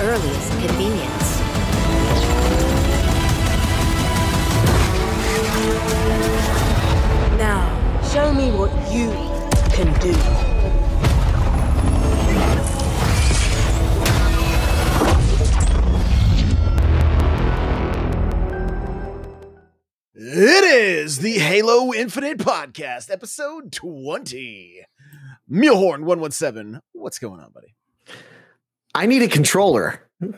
[0.00, 1.40] earliest convenience.
[7.38, 9.10] Now, show me what you
[9.72, 10.14] can do.
[20.14, 24.82] It is the Halo Infinite Podcast, episode 20.
[25.50, 26.80] Mulehorn117.
[26.92, 27.75] What's going on, buddy?
[28.96, 30.02] I need a controller.
[30.20, 30.32] That's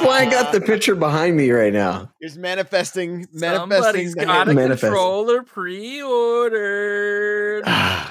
[0.00, 2.12] why I got the picture behind me right now.
[2.20, 3.82] Here's manifesting, manifesting.
[3.82, 4.80] Somebody's the got a Halo- Manifest.
[4.82, 7.64] controller pre-ordered.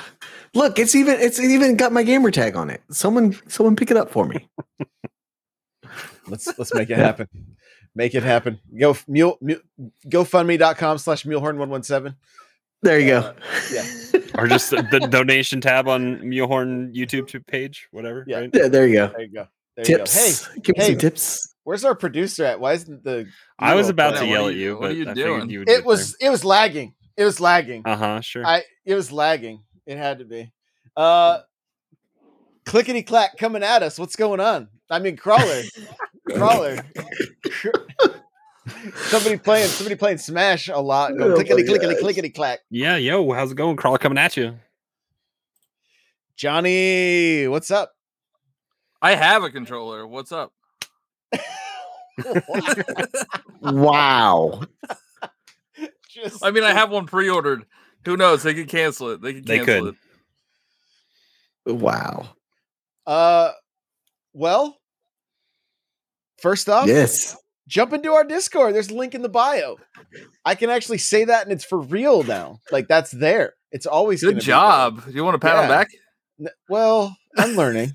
[0.54, 2.82] Look, it's even it's even got my gamer tag on it.
[2.92, 4.48] Someone someone pick it up for me.
[6.28, 7.28] Let's let's make it happen.
[7.96, 8.60] Make it happen.
[8.80, 9.60] Go mule, mule
[10.08, 12.16] GoFundMe.com slash Mulehorn117.
[12.84, 13.20] There you go.
[13.20, 13.34] Uh,
[13.72, 13.84] yeah.
[14.38, 18.26] or just the, the donation tab on Mulehorn YouTube page, whatever.
[18.28, 18.40] Yeah.
[18.42, 18.50] Right?
[18.54, 19.08] Yeah, there you go.
[19.08, 19.48] There you go.
[19.76, 20.04] There you go.
[20.04, 20.48] Hey, Tips.
[20.62, 20.90] Give me hey.
[20.92, 21.56] some tips.
[21.64, 22.60] where's our producer at?
[22.60, 23.26] Why isn't the
[23.58, 25.16] I was about to yell at you- you, what are you doing?
[25.16, 25.64] figured you.
[25.68, 26.94] It was it was lagging.
[27.18, 27.84] It was lagging.
[27.86, 28.22] Uh huh.
[28.22, 28.46] Sure.
[28.46, 29.64] I it was lagging.
[29.86, 30.52] It had to be.
[30.96, 31.40] Uh
[32.66, 33.98] clickety clack coming at us.
[33.98, 34.68] What's going on?
[34.90, 35.62] I mean crawler.
[36.36, 36.78] crawler.
[38.96, 41.18] somebody playing somebody playing Smash a lot.
[41.18, 42.60] Going Oh clickety clickety clickety clack.
[42.70, 42.96] yeah.
[42.98, 43.76] Yo, how's it going?
[43.76, 44.56] Crawler coming at you.
[46.36, 47.92] Johnny, what's up?
[49.02, 50.08] I have a controller.
[50.08, 50.52] What's up?
[53.62, 54.62] Wow.
[56.10, 57.66] Just- I mean, I have one pre-ordered.
[58.06, 58.44] Who knows?
[58.44, 59.22] They could cancel it.
[59.22, 59.96] They could They cancel could.
[61.66, 61.76] it.
[61.76, 62.28] Wow.
[63.08, 63.52] uh
[64.34, 64.78] well
[66.42, 67.38] first off Yes.
[67.68, 69.78] Jump into our discord there's a link in the bio
[70.46, 74.22] i can actually say that and it's for real now like that's there it's always
[74.22, 75.02] Good job.
[75.10, 75.68] You want to pat on Yeah.
[75.68, 75.88] back?
[76.40, 77.92] N- Well, I'm learning.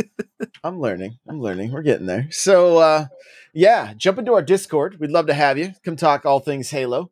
[0.64, 1.18] I'm learning.
[1.28, 1.72] I'm learning.
[1.72, 2.26] We're getting there.
[2.30, 3.06] So, uh,
[3.52, 4.96] yeah, jump into our Discord.
[4.98, 5.72] We'd love to have you.
[5.84, 7.10] Come talk all things Halo.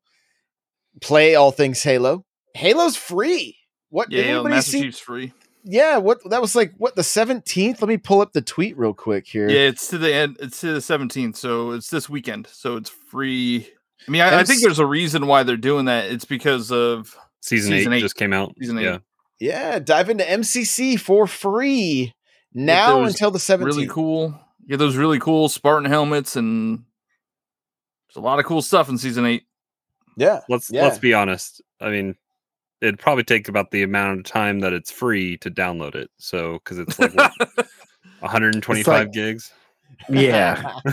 [1.03, 2.25] Play all things Halo.
[2.55, 3.59] Halo's free.
[3.91, 4.83] What did Yeah, anybody Master see?
[4.85, 5.33] Chief's free.
[5.65, 7.81] Yeah, what that was like what the 17th?
[7.81, 9.49] Let me pull up the tweet real quick here.
[9.49, 10.37] Yeah, it's to the end.
[10.41, 12.47] It's to the seventeenth, so it's this weekend.
[12.47, 13.69] So it's free.
[14.07, 16.11] I mean, I, I think there's a reason why they're doing that.
[16.11, 18.01] It's because of Season, Season eight, eight.
[18.01, 18.55] just came out.
[18.59, 18.85] Season eight.
[18.85, 18.99] Yeah.
[19.41, 22.13] Yeah, dive into MCC for free
[22.55, 23.65] now until the 17th.
[23.65, 24.35] really cool.
[24.69, 26.79] Get those really cool Spartan helmets, and
[28.09, 29.45] there's a lot of cool stuff in season eight.
[30.17, 30.41] Yeah.
[30.49, 30.83] Let's Yeah.
[30.85, 31.63] let's be honest.
[31.81, 32.17] I mean,
[32.81, 36.11] it'd probably take about the amount of time that it's free to download it.
[36.19, 37.33] So because it's like what,
[38.21, 39.53] 125 like- gigs.
[40.09, 40.79] Yeah.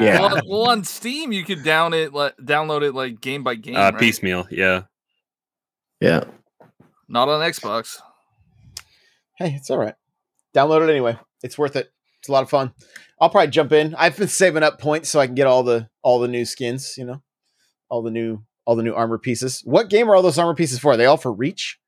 [0.00, 0.20] Yeah.
[0.20, 3.76] Well, well, on Steam you could down it, like, download it like game by game.
[3.76, 3.98] Uh, right?
[3.98, 4.46] piecemeal.
[4.50, 4.82] Yeah.
[6.00, 6.24] Yeah.
[7.08, 7.98] Not on Xbox.
[9.38, 9.94] hey, it's all right.
[10.54, 11.18] Download it anyway.
[11.42, 11.90] It's worth it.
[12.20, 12.72] It's a lot of fun.
[13.20, 13.94] I'll probably jump in.
[13.96, 16.94] I've been saving up points so I can get all the all the new skins.
[16.98, 17.22] You know,
[17.88, 19.62] all the new all the new armor pieces.
[19.64, 20.92] What game are all those armor pieces for?
[20.92, 21.78] Are they all for Reach?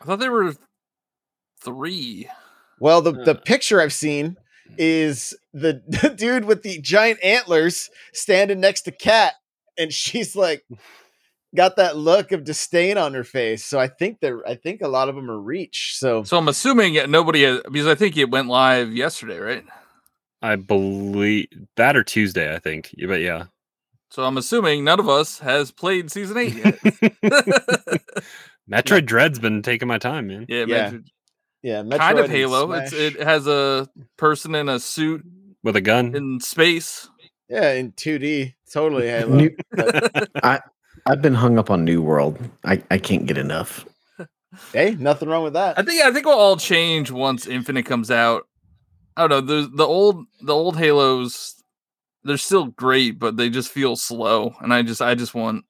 [0.00, 0.54] I thought they were
[1.62, 2.30] three.
[2.80, 4.74] Well, the the picture I've seen hmm.
[4.78, 9.34] is the, the dude with the giant antlers standing next to Cat,
[9.76, 10.64] and she's like
[11.54, 13.62] got that look of disdain on her face.
[13.62, 15.96] So I think they're I think a lot of them are Reach.
[15.96, 19.66] So So I'm assuming that nobody has, because I think it went live yesterday, right?
[20.40, 22.54] I believe that or Tuesday.
[22.54, 22.94] I think.
[23.06, 23.48] But yeah.
[24.10, 26.78] So I'm assuming none of us has played season eight yet.
[28.70, 30.46] Metroid Dread's been taking my time, man.
[30.48, 30.90] yeah, Yeah.
[30.90, 31.04] man,
[31.62, 32.72] yeah, kind of Halo.
[32.72, 35.24] It's, it has a person in a suit
[35.62, 36.14] With a gun.
[36.14, 37.08] in space.
[37.48, 38.54] yeah in 2D.
[38.72, 39.34] Totally Halo.
[39.36, 40.30] New- But-
[41.06, 42.38] I've been hung up on New World.
[42.64, 43.86] I, I can't get enough.
[44.74, 45.78] hey, nothing wrong with that.
[45.78, 48.46] I think I think we'll all change once Infinite comes out.
[49.16, 49.60] I don't know.
[49.62, 51.57] The the old the old Halos,
[52.24, 54.54] they're still great, but they just feel slow.
[54.60, 55.64] And I just I just want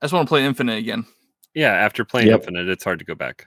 [0.00, 1.06] I just want to play Infinite again.
[1.54, 1.72] Yeah.
[1.72, 2.40] After playing Yep.
[2.40, 3.46] Infinite, it's hard to go back.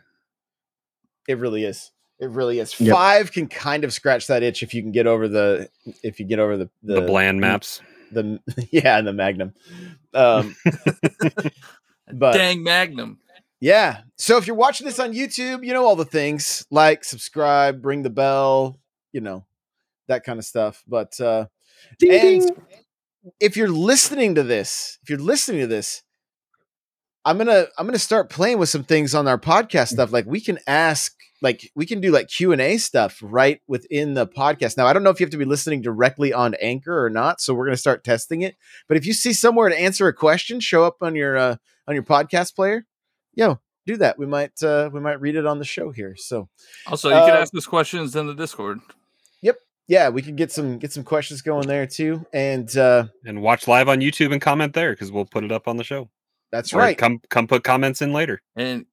[1.28, 1.92] It really is.
[2.20, 2.80] It really is.
[2.80, 2.96] Yep.
[2.96, 5.70] Five can kind of scratch that itch if you can get over the
[6.04, 7.82] if you get over the The, bland maps.
[8.12, 8.40] the
[8.72, 9.54] yeah and the Magnum.
[10.14, 10.56] Um,
[12.14, 13.20] but Dang Magnum.
[13.60, 17.86] yeah, so if you're watching this on YouTube, you know all the things like subscribe,
[17.86, 18.80] ring the bell,
[19.12, 19.46] you know
[20.08, 20.84] that kind of stuff.
[20.88, 21.48] But uh,
[22.00, 22.56] Ding, and ding.
[23.40, 26.04] if you're listening to this, if you're listening to this,
[27.24, 30.12] I'm gonna I'm gonna start playing with some things on our podcast stuff.
[30.12, 34.14] Like we can ask, like we can do like Q and A stuff right within
[34.14, 34.78] the podcast.
[34.78, 37.42] Now I don't know if you have to be listening directly on Anchor or not,
[37.42, 38.56] so we're gonna start testing it.
[38.88, 41.56] But if you see somewhere to answer a question show up on your uh,
[41.88, 42.86] on your podcast player,
[43.34, 44.20] yo, do that.
[44.20, 46.16] We might uh, we might read it on the show here.
[46.16, 46.48] So
[46.86, 48.82] Also, you can Uh, ask us questions in the Discord.
[49.88, 52.26] Yeah, we can get some get some questions going there too.
[52.34, 55.68] And uh, and watch live on YouTube and comment there because we'll put it up
[55.68, 56.10] on the show.
[56.52, 56.98] that's Or right.
[56.98, 58.42] Come come put comments in later.
[58.56, 58.86] And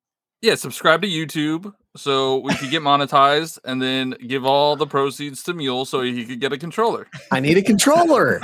[0.43, 5.43] yeah, subscribe to YouTube so we could get monetized and then give all the proceeds
[5.45, 7.07] to Mule so he could get a controller.
[7.31, 8.41] I need a controller.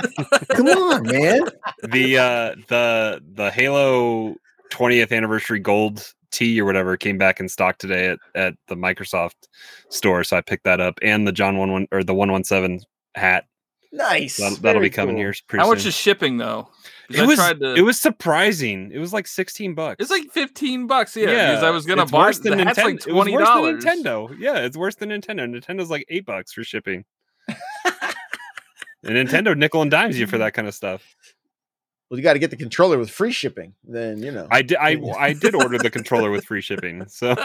[0.49, 1.41] Come on, man.
[1.83, 4.35] The uh the the Halo
[4.71, 9.33] 20th anniversary gold tee or whatever came back in stock today at, at the Microsoft
[9.89, 10.23] store.
[10.23, 12.81] So I picked that up and the John one one or the 117
[13.15, 13.45] hat.
[13.91, 14.37] Nice.
[14.37, 15.23] That'll, that'll be coming cool.
[15.23, 15.87] here pretty How much soon.
[15.89, 16.69] is shipping though?
[17.09, 18.91] it I was tried to, it was surprising.
[18.93, 19.95] It was like 16 bucks.
[19.99, 21.15] it's like 15 bucks.
[21.15, 22.83] Yeah, because I was gonna it's buy worse than the hat's Nintendo.
[22.83, 24.03] like It was worse than.
[24.03, 24.35] Nintendo.
[24.39, 25.49] Yeah, it's worse than Nintendo.
[25.49, 27.03] Nintendo's like eight bucks for shipping.
[27.47, 27.55] and
[29.03, 31.15] Nintendo nickel and dimes you for that kind of stuff.
[32.09, 33.75] Well, you got to get the controller with free shipping.
[33.83, 34.47] Then you know.
[34.49, 34.77] I did.
[34.79, 37.07] I I did order the controller with free shipping.
[37.07, 37.35] So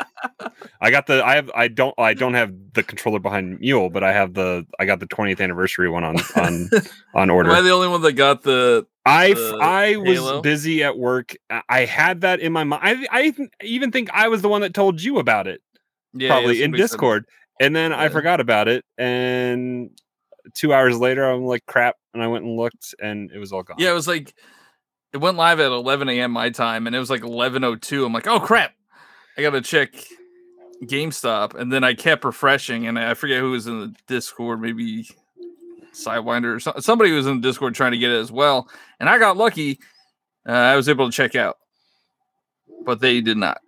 [0.81, 1.23] I got the.
[1.25, 1.51] I have.
[1.55, 1.95] I don't.
[1.99, 4.67] I don't have the controller behind Mule, but I have the.
[4.79, 6.71] I got the 20th anniversary one on on
[7.15, 7.51] on order.
[7.51, 7.69] Am I order.
[7.69, 8.87] the only one that got the?
[9.05, 10.41] I the I was Halo?
[10.41, 11.35] busy at work.
[11.51, 12.83] I- I had that in my mind.
[12.83, 15.61] I I even- even think I was the one that told you about it.
[16.15, 17.25] Yeah, probably yeah, in somebody said- Discord.
[17.61, 18.83] And then I forgot about it.
[18.97, 19.91] And
[20.55, 21.97] two hours later, I'm like, crap.
[22.15, 23.77] And I went and looked, and it was all gone.
[23.79, 24.35] Yeah, it was like
[25.13, 26.31] it went live at 11 a.m.
[26.33, 28.07] my time, and it was like 11:02.
[28.07, 28.73] I'm like, oh crap,
[29.37, 29.95] I gotta check
[30.85, 35.07] GameStop, and then I kept refreshing, and I forget who was in the Discord, maybe
[35.93, 38.69] Sidewinder or so- somebody was in the Discord trying to get it as well,
[39.01, 39.79] and I got lucky.
[40.47, 41.59] Uh, I was able to check out,
[42.85, 43.59] but they did not.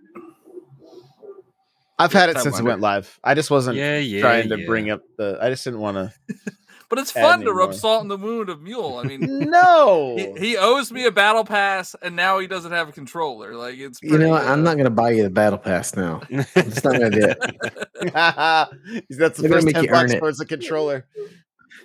[1.98, 3.18] I've had it since it went live.
[3.24, 4.20] I just wasn't yeah, yeah.
[4.20, 4.66] trying to yeah.
[4.66, 5.38] bring up the.
[5.40, 6.34] I just didn't want to.
[6.88, 8.98] But it's Add fun to rub salt in the wound of Mule.
[8.98, 9.20] I mean.
[9.46, 10.16] No.
[10.16, 13.54] He, he owes me a battle pass, and now he doesn't have a controller.
[13.54, 14.42] Like it's You know, pretty, what?
[14.44, 16.20] I'm uh, not gonna buy you the battle pass now.
[16.30, 17.38] It's not gonna do it.
[19.10, 20.20] That's the They're first ten bucks it.
[20.20, 21.06] towards the controller.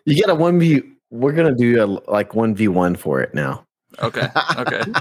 [0.06, 0.82] You get a one v.
[1.10, 3.66] We're gonna do a like one v one for it now.
[4.02, 4.28] Okay.
[4.58, 4.82] Okay.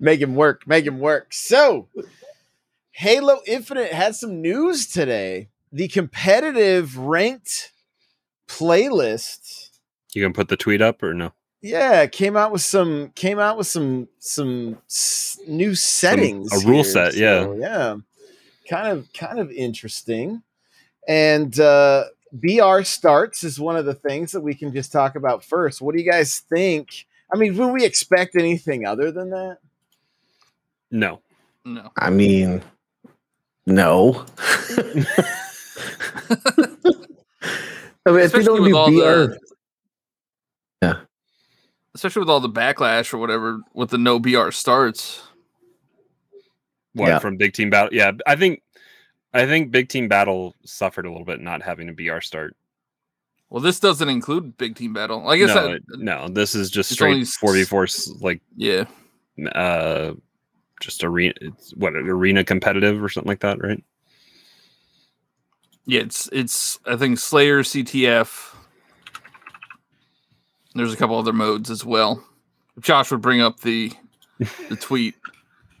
[0.00, 0.66] make him work.
[0.66, 1.32] Make him work.
[1.32, 1.88] So,
[2.92, 5.48] Halo Infinite had some news today.
[5.72, 7.72] The competitive ranked
[8.48, 9.70] playlist.
[10.14, 11.32] You gonna put the tweet up or no?
[11.60, 16.52] Yeah, came out with some came out with some some s- new settings.
[16.52, 16.84] a rule here.
[16.84, 17.42] set, yeah.
[17.42, 17.96] So, yeah.
[18.70, 20.42] Kind of kind of interesting.
[21.06, 25.42] And uh BR starts is one of the things that we can just talk about
[25.44, 25.80] first.
[25.80, 27.06] What do you guys think?
[27.32, 29.58] I mean, would we expect anything other than that?
[30.90, 31.20] No.
[31.64, 31.90] No.
[31.96, 32.62] I mean,
[33.66, 34.24] no.
[38.06, 39.34] I mean, if we Especially don't with all BR,
[40.80, 40.98] the
[41.94, 45.22] especially with all the backlash or whatever with the no BR starts.
[46.94, 47.18] What Yeah.
[47.18, 47.92] from Big Team Battle?
[47.92, 48.62] Yeah, I think
[49.34, 52.56] I think Big Team Battle suffered a little bit not having a BR start.
[53.50, 55.26] Well, this doesn't include big team battle.
[55.28, 57.86] I guess no, that, it- no, this is just it's only straight s- 44
[58.20, 58.84] like yeah.
[59.54, 60.12] uh
[60.80, 63.82] just arena it's what arena competitive or something like that, right?
[65.88, 68.54] Yeah, it's it's I think Slayer CTF.
[70.74, 72.22] There's a couple other modes as well.
[72.76, 73.90] If Josh would bring up the
[74.68, 75.14] the tweet,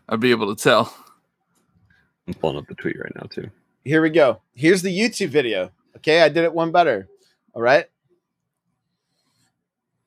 [0.08, 0.94] I'd be able to tell.
[2.26, 3.50] I'm pulling up the tweet right now too.
[3.84, 4.40] Here we go.
[4.54, 5.70] Here's the YouTube video.
[5.98, 7.06] Okay, I did it one better.
[7.52, 7.84] All right.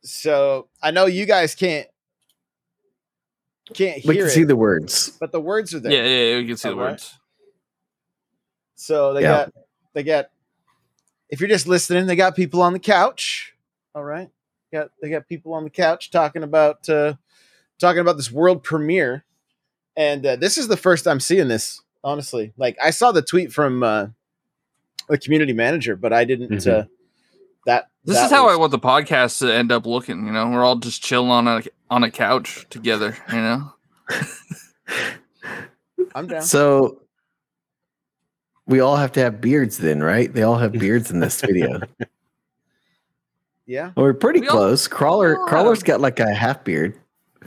[0.02, 1.88] So I know you guys can't
[3.76, 5.16] can't we can it, see the words.
[5.20, 5.92] but the words are there.
[5.92, 6.92] Yeah, yeah, yeah, you can see the Alright.
[6.94, 7.20] words.
[8.74, 9.46] So they Yeah.
[9.46, 9.54] got
[9.94, 10.30] they got
[11.30, 13.54] if you're just listening, they got people on the couch.
[13.96, 14.30] All right.
[14.74, 17.14] Got they got people on the couch talking about uh
[17.80, 19.24] talking about this world premiere.
[19.98, 22.54] And uh, this is the first I'm seeing this, honestly.
[22.58, 24.08] Like I saw the tweet from uh
[25.10, 26.82] the community manager, but I didn't Mhm.
[26.82, 26.86] uh
[27.66, 30.26] that This that is how was- I want the podcast to end up looking.
[30.26, 33.16] You know, we're all just chilling on a on a couch together.
[33.30, 33.74] You know,
[36.16, 36.42] I'm down.
[36.42, 37.02] So
[38.72, 40.34] we all have to have beards then, right?
[40.34, 41.82] They all have beards in this video.
[43.68, 43.92] Yeah.
[43.96, 44.88] Well, we're pretty We all- close.
[44.88, 47.00] Crawler we all Crawler's have- got like a half beard.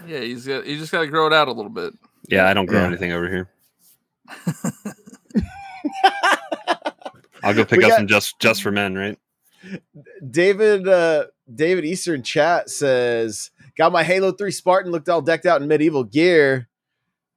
[0.06, 1.92] yeah, he's got he just got to grow it out a little bit.
[2.28, 2.86] Yeah, I don't grow Yeah.
[2.86, 3.50] anything over here.
[7.42, 9.18] I'll go pick We up got- some just just for men, right?
[10.30, 15.60] David uh David Eastern chat says, "Got my Halo 3 Spartan looked all decked out
[15.60, 16.68] in medieval gear.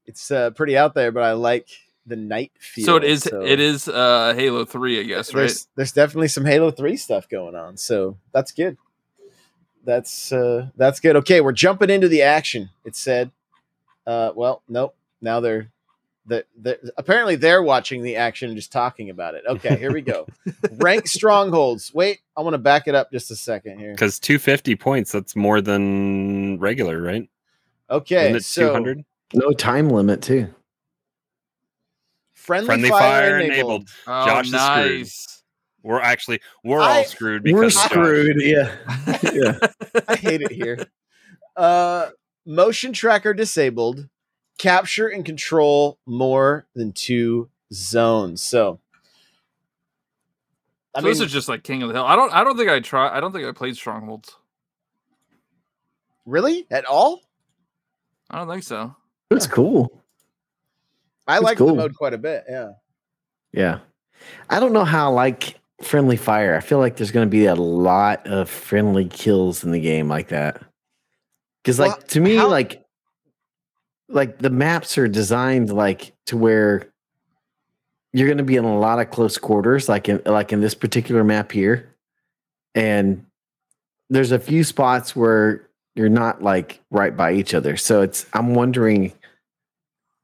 [0.05, 1.67] It's uh pretty out there, but I like
[2.07, 5.41] the knight feel." so it is so it is uh Halo Three, I guess, right?
[5.41, 7.77] There's there's definitely some Halo 3 stuff going on.
[7.77, 8.77] So that's good.
[9.83, 11.15] That's uh that's good.
[11.17, 12.69] Okay, we're jumping into the action.
[12.85, 13.31] It said
[14.05, 14.95] Uh, well, nope.
[15.21, 15.69] Now they're
[16.27, 16.45] that
[16.97, 19.45] apparently they're watching the action and just talking about it.
[19.47, 20.27] Okay, here we go.
[20.73, 21.93] Rank strongholds.
[21.93, 23.91] Wait, I want to back it up just a second here.
[23.93, 27.29] Because 250 points, that's more than regular, right?
[27.89, 29.05] Okay, Isn't it so 200?
[29.33, 30.53] No time limit too.
[32.47, 33.51] Friendly, Friendly fire, fire enabled.
[33.51, 33.89] enabled.
[34.07, 34.99] Oh, Josh is screwed.
[34.99, 35.43] nice.
[35.83, 38.41] We're actually we're I- all screwed because We're screwed.
[38.41, 38.75] Yeah.
[39.31, 39.59] yeah.
[40.07, 40.87] I hate it here.
[41.55, 42.09] Uh,
[42.45, 44.07] motion tracker disabled.
[44.57, 48.41] Capture and control more than two zones.
[48.41, 48.79] So,
[50.95, 52.05] I So mean, this is just like King of the Hill.
[52.05, 52.33] I don't.
[52.33, 53.15] I don't think I try.
[53.15, 54.35] I don't think I played Strongholds.
[56.25, 57.21] really at all.
[58.31, 58.95] I don't think so.
[59.31, 60.03] It's cool.
[61.27, 61.67] I like cool.
[61.67, 62.43] the mode quite a bit.
[62.49, 62.69] Yeah.
[63.51, 63.79] Yeah.
[64.49, 66.55] I don't know how I like friendly fire.
[66.55, 70.07] I feel like there's going to be a lot of friendly kills in the game
[70.07, 70.61] like that.
[71.67, 72.83] Like Well, to me how- like
[74.09, 76.87] like the maps are designed like to where
[78.13, 80.73] you're going to be in a lot of close quarters like in like in this
[80.73, 81.93] particular map here.
[82.73, 83.25] And
[84.09, 87.75] there's a few spots where you're not like right by each other.
[87.75, 89.11] So it's I'm wondering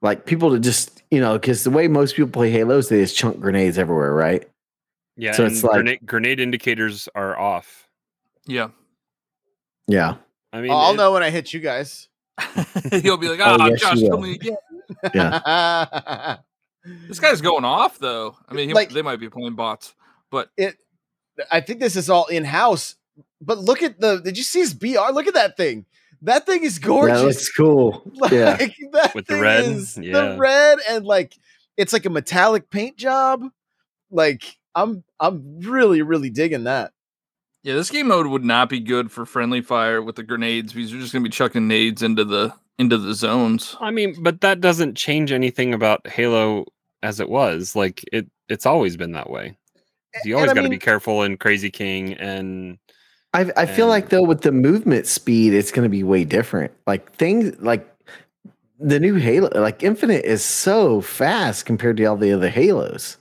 [0.04, 3.18] like people to just you know because the way most people play Halos they just
[3.18, 4.48] chunk grenades everywhere, right?
[5.18, 7.88] Yeah, So and it's like- grenade, grenade indicators are off.
[8.46, 8.70] Yeah.
[9.88, 10.16] Yeah,
[10.54, 12.08] I mean, I'll it- know when I hit you guys.
[12.92, 14.58] He'll be like, Oh, ah, "Oh, yes, Josh, kill me again."
[15.14, 16.38] yeah.
[17.08, 18.36] This guy's going off though.
[18.50, 19.94] I mean, he, Like- they might be playing bots,
[20.30, 20.76] but it.
[21.50, 22.96] I think this is all in house.
[23.42, 24.18] But look at the.
[24.20, 25.12] Did you see his BR?
[25.14, 25.86] Look at that thing.
[26.24, 27.20] That thing is gorgeous.
[27.20, 28.12] That looks cool.
[28.32, 28.58] Yeah.
[28.94, 29.66] That With the red?
[29.66, 30.14] is- Yeah.
[30.32, 31.36] the red and like
[31.78, 33.44] it's like a metallic paint job.
[34.12, 36.92] Like I'm I'm really really digging that.
[37.64, 40.92] yeah, this game mode would not be good for friendly fire with the grenades because
[40.92, 43.76] you're just gonna be chucking nades into the into the zones.
[43.80, 46.66] I mean, but that doesn't change anything about Halo
[47.04, 47.76] as it was.
[47.76, 49.58] Like it, it's always been that way.
[50.26, 52.78] You always I got to mean- be careful in Crazy King, and
[53.34, 56.72] I I feel like though with the movement speed, it's going to be way different.
[56.86, 57.90] Like things like
[58.80, 63.18] the new Halo, like Infinite, is so fast compared to all the other Halos.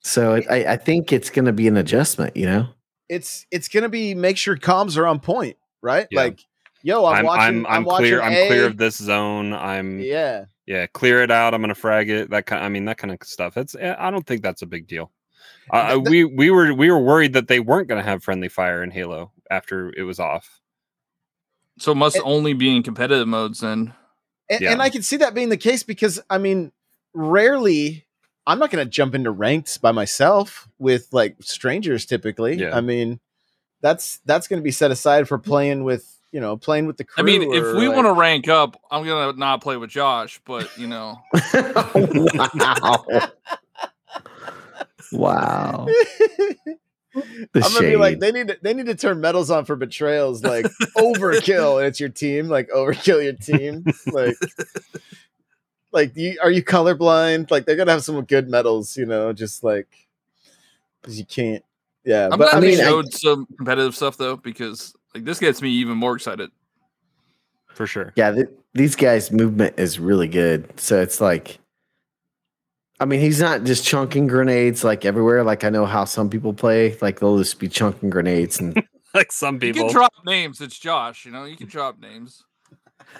[0.00, 2.36] So it, I I think it's going to be an adjustment.
[2.36, 2.68] You know.
[3.08, 6.06] It's it's gonna be make sure comms are on point, right?
[6.10, 6.20] Yeah.
[6.22, 6.40] Like,
[6.82, 7.66] yo, I'm, I'm watching.
[7.66, 8.22] I'm I'm, watching clear.
[8.22, 8.46] I'm A.
[8.46, 9.52] clear of this zone.
[9.52, 10.46] I'm yeah.
[10.64, 11.52] Yeah, clear it out.
[11.52, 12.30] I'm gonna frag it.
[12.30, 12.64] That kind.
[12.64, 13.58] I mean, that kind of stuff.
[13.58, 13.74] It's.
[13.74, 15.10] eh, I don't think that's a big deal.
[15.70, 18.22] Uh, Th- th- we we were we were worried that they weren't going to have
[18.24, 20.60] friendly fire in Halo after it was off.
[21.78, 23.94] So it must It- only be in competitive modes then.
[24.50, 24.72] and, Yeah.
[24.72, 26.72] and I can see that being the case because I mean,
[27.14, 28.06] rarely
[28.46, 32.04] I'm not gonna jump into ranked by myself with like strangers.
[32.06, 32.76] Typically, Yeah.
[32.76, 33.20] I mean,
[33.80, 37.22] that's that's gonna be set aside for playing with you know playing with the crew.
[37.22, 40.40] I mean, if we like- want to rank up, I'm gonna not play with Josh,
[40.44, 41.18] but you know,
[41.54, 43.04] wow.
[45.12, 45.86] wow.
[47.14, 49.76] The I'm gonna be like they need to, they need to turn medals on for
[49.76, 50.64] betrayals like
[50.96, 51.76] overkill.
[51.76, 54.34] and it's your team like overkill your team like
[55.92, 57.50] like you, are you colorblind?
[57.50, 59.88] Like they're gonna have some good medals, you know, just like
[61.02, 61.62] because you can't.
[62.04, 65.26] Yeah, I'm but glad I mean, they I- showed some competitive stuff though, because like
[65.26, 66.50] this gets me even more excited.
[67.74, 68.14] For sure.
[68.16, 70.80] Yeah, th- these guys' movement is really good.
[70.80, 71.58] So it's like,
[73.02, 75.44] I mean, he's not just chunking grenades like everywhere.
[75.44, 76.96] Like I know how some people play.
[77.00, 78.82] Like they'll just be chunking grenades and
[79.14, 79.82] Like some people.
[79.82, 80.60] You can drop names.
[80.60, 81.24] It's Josh.
[81.26, 82.44] You know, you can drop names.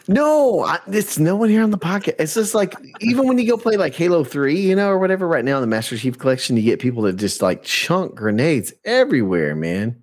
[0.09, 2.17] no, I, it's no one here on the pocket.
[2.19, 5.29] It's just like even when you go play like Halo Three, you know, or whatever.
[5.29, 8.73] Right now in the Master Chief Collection, you get people that just like chunk grenades
[8.85, 10.03] everywhere, man.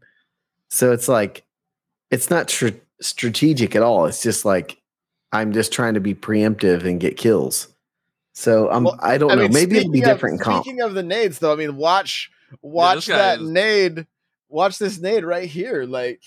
[0.69, 1.43] So it's like,
[2.11, 2.67] it's not tr-
[3.01, 4.05] strategic at all.
[4.05, 4.77] It's just like
[5.31, 7.68] I'm just trying to be preemptive and get kills.
[8.39, 8.85] So I'm.
[8.85, 9.41] Well, I don't I know.
[9.43, 10.63] mean, Maybe it'll be speaking of- different in comp.
[10.63, 12.31] Speaking of the nades, though, I mean, watch
[12.61, 14.07] watch guy that is- nade.
[14.47, 15.83] Watch this nade right here.
[15.83, 16.21] Like,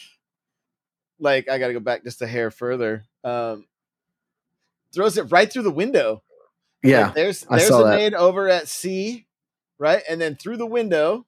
[1.18, 3.04] like I got to go back just a hair further.
[3.24, 3.66] Um,
[4.94, 6.22] throws it right through the window.
[6.82, 7.06] Yeah.
[7.06, 7.96] Like, there's I there's saw a that.
[7.96, 9.26] nade over at C,
[9.78, 11.24] right, and then through the window.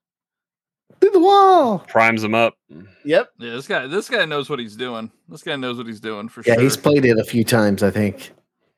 [1.00, 1.78] Through the wall.
[1.80, 2.56] primes them up.
[3.04, 3.30] Yep.
[3.38, 3.86] Yeah, this guy.
[3.86, 5.10] This guy knows what he's doing.
[5.28, 6.62] This guy knows what he's doing for Yeah, sure.
[6.62, 8.30] Yeah, he's played it a few times, I think.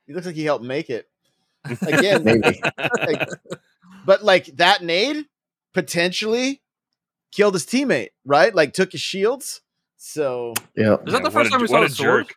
[0.06, 1.08] He looks like he helped make it.
[1.82, 2.60] Again, Maybe.
[3.06, 3.28] like,
[4.04, 5.26] but like that nade
[5.74, 6.62] potentially
[7.32, 8.54] killed his teammate, right?
[8.54, 9.60] Like took his shields.
[9.96, 10.96] So Yeah.
[11.06, 12.32] Is that the what first a- time we saw a the sword?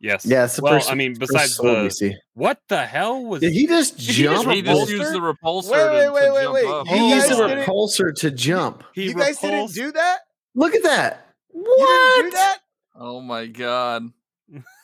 [0.00, 0.26] Yes.
[0.26, 0.90] Yeah, it's the well, first.
[0.90, 2.16] I mean, besides sword we the see.
[2.34, 4.50] what the hell was Did he just He just, jump?
[4.52, 4.90] he just repulsor?
[4.90, 6.66] used the repulsor Wait, wait, wait, to wait, wait.
[6.66, 6.86] up.
[6.90, 8.82] You He used a didn't- repulsor to jump.
[8.94, 10.18] he you guys repulsed- didn't do that?
[10.56, 11.26] Look at that.
[11.54, 12.16] You What?
[12.16, 12.58] didn't do that?
[12.96, 14.12] Oh my god!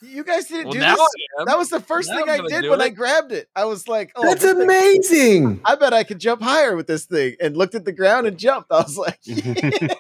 [0.03, 0.99] You guys didn't Well, do this.
[1.47, 3.49] That was the first Now thing I'm I gonna did do when I grabbed it.
[3.55, 5.61] I was like, "Oh, That's amazing.
[5.65, 8.39] I bet I could jump higher with this thing." And looked at the ground and
[8.39, 8.73] jumped.
[8.73, 9.21] I was like,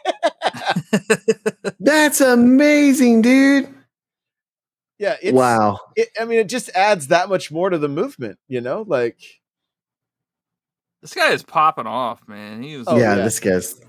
[1.80, 3.68] That's amazing, dude.
[4.98, 5.78] "Yeah, it's, wow.
[5.96, 8.84] It, I mean, it just adds that much more to the movement, you know?
[8.86, 9.18] Like,
[11.02, 12.62] This guy is popping off, man.
[12.62, 12.86] He was.
[12.88, 13.24] Oh, yeah, yeah.
[13.24, 13.80] this guy's.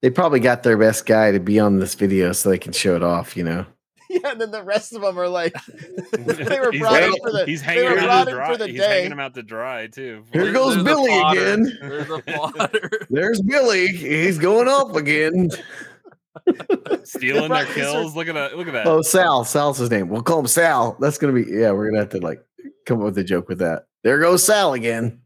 [0.00, 2.96] They probably got their best guy to be on this video so they can show
[2.96, 3.36] it off.
[3.36, 3.66] You know.
[4.22, 4.30] yeah.
[4.32, 5.52] And then the rest of them are like,
[6.12, 7.44] they were brought in hanging- for the.
[7.46, 8.46] He's they were brought out to in dry.
[8.52, 8.88] for the He's day.
[8.96, 10.24] hanging him out to dry too.
[10.32, 11.40] Here There's- goes there's Billy plotter.
[11.40, 11.78] again.
[11.80, 12.90] There's a plotter.
[13.10, 13.88] There's Billy.
[13.88, 15.50] He's going off again.
[17.04, 18.14] Stealing their kills.
[18.16, 18.56] Look at that.
[18.56, 18.86] Look at that.
[18.86, 19.44] Oh, Sal.
[19.44, 20.08] Sal's his name.
[20.08, 20.96] We'll call him Sal.
[21.00, 21.44] That's gonna be.
[21.48, 22.42] Yeah, we're gonna have to like
[22.86, 23.84] come up with a joke with that.
[24.04, 25.20] There goes Sal again.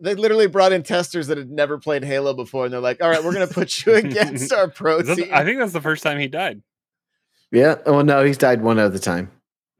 [0.00, 3.10] They literally brought in testers that had never played Halo before, and they're like, "All
[3.10, 5.82] right, we're gonna put you against our pro Is that team." I think that's the
[5.82, 6.62] first time he died.
[7.52, 7.76] Yeah.
[7.86, 9.30] Oh no, he's died one other time.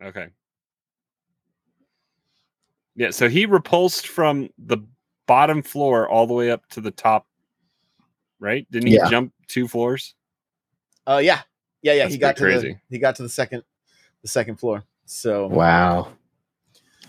[0.03, 0.29] Okay.
[2.97, 4.79] Yeah, so he repulsed from the
[5.27, 7.27] bottom floor all the way up to the top,
[8.41, 8.67] right?
[8.71, 9.09] Didn't he Yeah.
[9.09, 10.15] jump two floors?
[11.07, 11.41] Oh yeah,
[11.83, 12.03] yeah, yeah.
[12.05, 12.81] That's he got to pretty the crazy.
[12.91, 13.63] he got to the second
[14.23, 14.85] the second floor.
[15.07, 16.13] So Wow.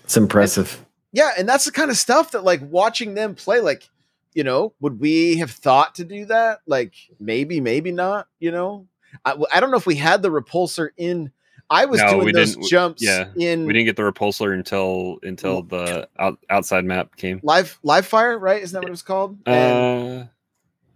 [0.04, 0.84] It's impressive.
[1.12, 3.60] yeah, and that's the kind of stuff that like watching them play.
[3.60, 3.88] Like,
[4.34, 6.60] you know, would we have thought to do that?
[6.66, 8.28] Like, maybe, maybe not.
[8.40, 8.88] You know,
[9.26, 11.32] I, I don't know if we had the repulsor in.
[11.70, 12.70] I was No, doing we those didn't.
[12.70, 17.40] jumps Yeah, in We didn't get the repulsor until until the out, outside map came.
[17.44, 18.62] live live fire, right?
[18.62, 19.38] Isn't that what it was called?
[19.48, 20.26] Uh,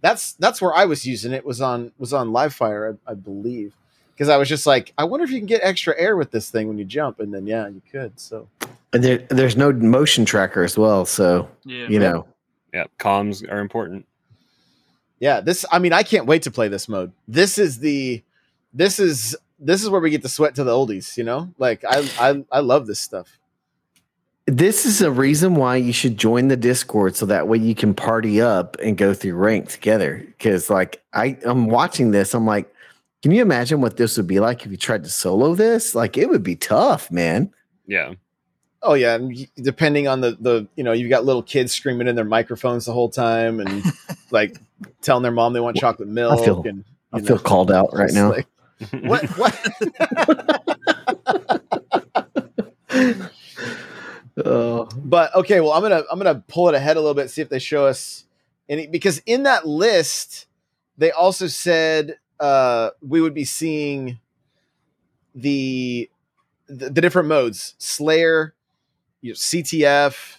[0.01, 1.45] that's that's where I was using it.
[1.45, 3.73] Was on was on live fire, I, I believe,
[4.13, 6.49] because I was just like, I wonder if you can get extra air with this
[6.49, 8.19] thing when you jump, and then yeah, you could.
[8.19, 8.47] So
[8.93, 11.87] And there, there's no motion tracker as well, so Yeah.
[11.87, 12.27] you know.
[12.73, 14.05] yeah, comms are important.
[15.19, 15.65] Yeah, this.
[15.71, 17.11] I mean, I can't wait to play this mode.
[17.27, 18.23] This is the
[18.73, 21.17] this is this is where we get the sweat to the oldies.
[21.17, 23.39] You know, like I I I love this stuff.
[24.47, 27.95] This is a reason why you should join the Discord so that way you can
[27.95, 30.23] party up and go through rank together.
[30.23, 32.71] Because like I, I'm watching this, I'm like,
[33.23, 35.95] can you imagine what this would be like if you tried to solo this?
[35.95, 37.51] Like it would be tough, man.
[37.87, 38.13] Yeah,
[38.87, 42.15] Oh yeah, and depending on the the you know you've got little kids screaming in
[42.15, 43.83] their microphones the whole time and
[44.31, 44.57] like
[45.01, 47.71] telling their mom they want chocolate milk I feel- and I you feel know, called
[47.71, 48.29] out right now.
[48.29, 48.47] like,
[49.03, 49.55] what what
[54.43, 57.41] Oh, but okay well i'm gonna i'm gonna pull it ahead a little bit see
[57.41, 58.25] if they show us
[58.67, 60.47] any because in that list
[60.97, 64.19] they also said uh we would be seeing
[65.33, 66.09] the
[66.67, 68.53] the, the different modes slayer
[69.21, 70.37] you know, ctf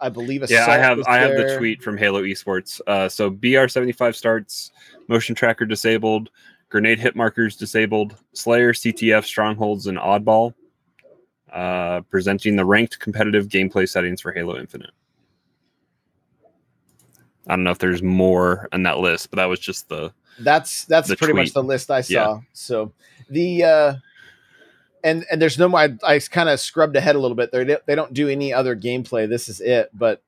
[0.00, 0.66] i believe yeah.
[0.68, 2.80] I have I have the tweet from Halo Esports.
[2.86, 4.70] Uh, so BR seventy five starts,
[5.08, 6.30] motion tracker disabled,
[6.70, 10.54] grenade hit markers disabled, Slayer, CTF, strongholds, and oddball.
[11.52, 14.92] Uh, presenting the ranked competitive gameplay settings for Halo Infinite.
[17.48, 20.84] I don't know if there's more on that list, but that was just the that's
[20.84, 22.24] that's pretty much the list i Yeah.
[22.24, 22.92] saw so
[23.28, 23.94] the uh
[25.02, 27.52] and and there's no more i, I kind of scrubbed ahead a little bit.
[27.52, 29.28] They they don't do any other gameplay.
[29.28, 29.90] This is it.
[29.92, 30.22] But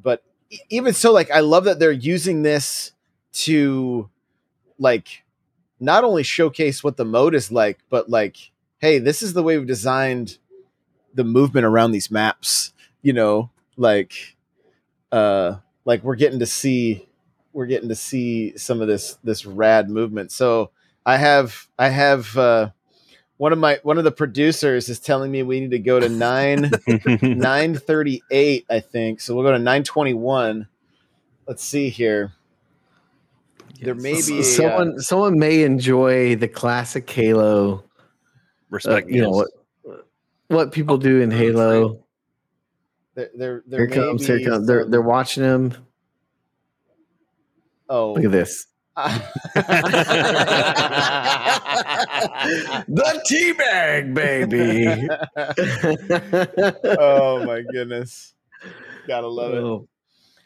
[0.00, 0.22] but
[0.68, 2.92] even so like i love that they're using this
[3.32, 4.10] to
[4.78, 5.22] like
[5.78, 9.56] not only showcase what the mode is like but like hey this is the way
[9.56, 10.38] we've designed
[11.14, 13.50] the movement around these maps you know?
[13.76, 14.36] Like
[15.12, 17.08] uh like we're getting to see
[17.52, 20.32] we're getting to see some of this this rad movement.
[20.32, 20.70] So
[21.06, 22.70] i have i have uh
[23.40, 26.10] one of my one of the producers is telling me we need to go to
[26.10, 26.70] 9
[27.22, 30.68] 938 i think so we'll go to 921
[31.46, 32.32] let's see here
[33.80, 37.76] there may S- be a, uh, someone someone may enjoy the classic Halo.
[37.76, 37.82] uh,
[38.68, 39.08] respect.
[39.08, 39.48] you know what
[40.48, 42.04] what people do in Halo.
[43.14, 44.66] there, there, there Here comes, here be comes.
[44.66, 45.74] They're they're watching him.
[47.88, 48.66] oh Look at this.
[52.88, 55.08] the teabag, baby.
[57.00, 58.34] oh my goodness
[59.06, 59.88] gotta love it Oh.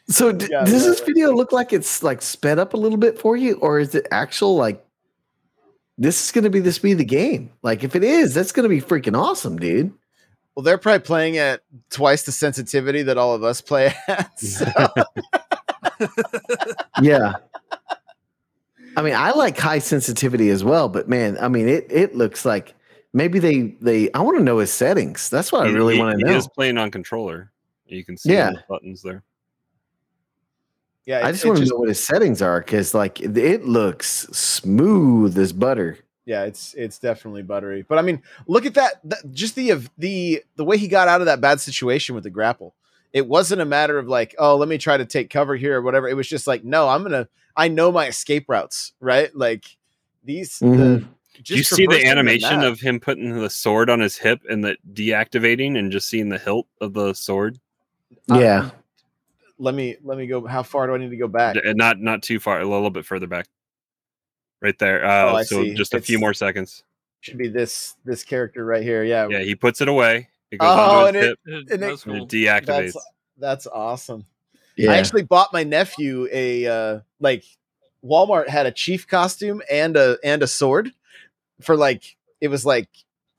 [0.07, 3.35] So d- does this video look like it's like sped up a little bit for
[3.35, 4.85] you, or is it actual like
[5.97, 7.49] this is going to be the speed of the game?
[7.63, 9.91] Like if it is, that's going to be freaking awesome, dude.
[10.55, 14.65] well they're probably playing at twice the sensitivity that all of us play at so-
[17.01, 17.33] Yeah.
[18.97, 22.45] I mean, I like high sensitivity as well, but man, I mean, it it looks
[22.45, 22.73] like
[23.13, 24.11] maybe they they.
[24.13, 25.29] I want to know his settings.
[25.29, 26.37] That's what I really want to He know.
[26.37, 27.51] is playing on controller.
[27.87, 28.51] You can see Yeah.
[28.51, 29.21] the buttons there.
[31.05, 34.27] yeah I just want to know what his settings are because, like, it, it looks
[34.31, 35.99] smooth as butter.
[36.25, 37.83] Yeah, it's it's definitely buttery.
[37.87, 41.21] But I mean, look at that, that just the the the way he got out
[41.21, 42.73] of that bad situation with the grapple.
[43.13, 45.81] It wasn't a matter of like, oh, let me try to take cover here or
[45.83, 46.09] whatever.
[46.09, 47.27] It was just like, no, I'm gonna
[47.57, 49.33] I know my escape routes, right?
[49.35, 49.65] Like
[50.23, 51.07] these the, Mhm.
[51.43, 54.77] Do you see the animation of him putting the sword on his hip and the
[54.93, 57.59] deactivating and just seeing the hilt of the sword?
[58.31, 58.69] Uh, yeah.
[59.57, 61.55] let me let me go how far do I need to go back?
[61.55, 63.47] D- and not not too far, a little bit further back.
[64.61, 65.05] Right there.
[65.05, 65.73] Uh, Oh, I so see.
[65.73, 66.83] just a few more seconds.
[67.21, 69.03] Should be this this character right here.
[69.03, 69.27] Yeah.
[69.29, 70.29] Yeah, he puts it away.
[70.51, 72.15] It goes Oh, onto and his it- hip and it- and cool.
[72.23, 72.65] it deactivates.
[72.93, 72.97] That's
[73.37, 74.25] that's awesome.
[74.77, 74.91] Yeah.
[74.91, 77.43] I actually bought my nephew a uh like
[78.03, 80.91] Walmart had a chief costume and a and a sword
[81.61, 82.89] for like it was like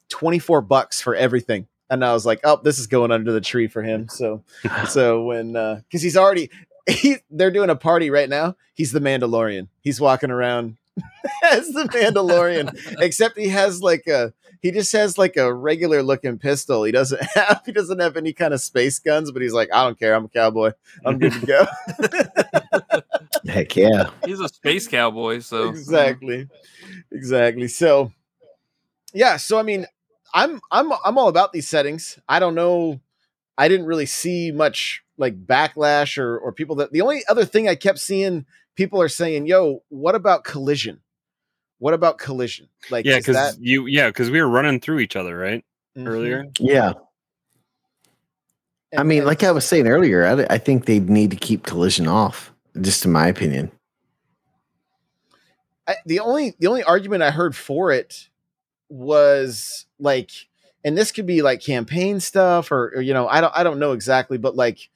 [0.08, 1.66] 24 bucks for everything.
[1.88, 4.42] And I was like, "Oh, this is going under the tree for him." So
[4.88, 6.50] so when uh cuz he's already
[6.88, 8.56] he, they're doing a party right now.
[8.74, 9.68] He's the Mandalorian.
[9.80, 10.76] He's walking around
[11.44, 14.32] as the Mandalorian except he has like a
[14.66, 16.82] he just has like a regular looking pistol.
[16.82, 19.84] He doesn't have he doesn't have any kind of space guns, but he's like, I
[19.84, 20.14] don't care.
[20.14, 20.72] I'm a cowboy.
[21.04, 21.66] I'm good to go.
[23.52, 24.10] Heck yeah.
[24.24, 26.48] He's a space cowboy, so exactly
[27.12, 28.12] exactly so
[29.12, 29.86] yeah so i mean
[30.34, 33.00] i'm i'm i'm all about these settings i don't know
[33.56, 37.68] i didn't really see much like backlash or or people that the only other thing
[37.68, 41.00] i kept seeing people are saying yo what about collision
[41.78, 45.16] what about collision like yeah, because that- you yeah, because we were running through each
[45.16, 45.64] other, right?
[45.96, 46.06] Mhm.
[46.08, 46.44] Earlier.
[46.58, 46.92] Yeah.
[48.96, 51.64] I mean, and like I was saying earlier, I, I think they need to keep
[51.64, 53.70] collision off, just in my opinion.
[55.86, 58.28] I, the only the only argument I heard for it
[58.88, 60.30] was like,
[60.84, 63.78] and this could be like campaign stuff, or, or you know, I don't I don't
[63.78, 64.88] know exactly, but like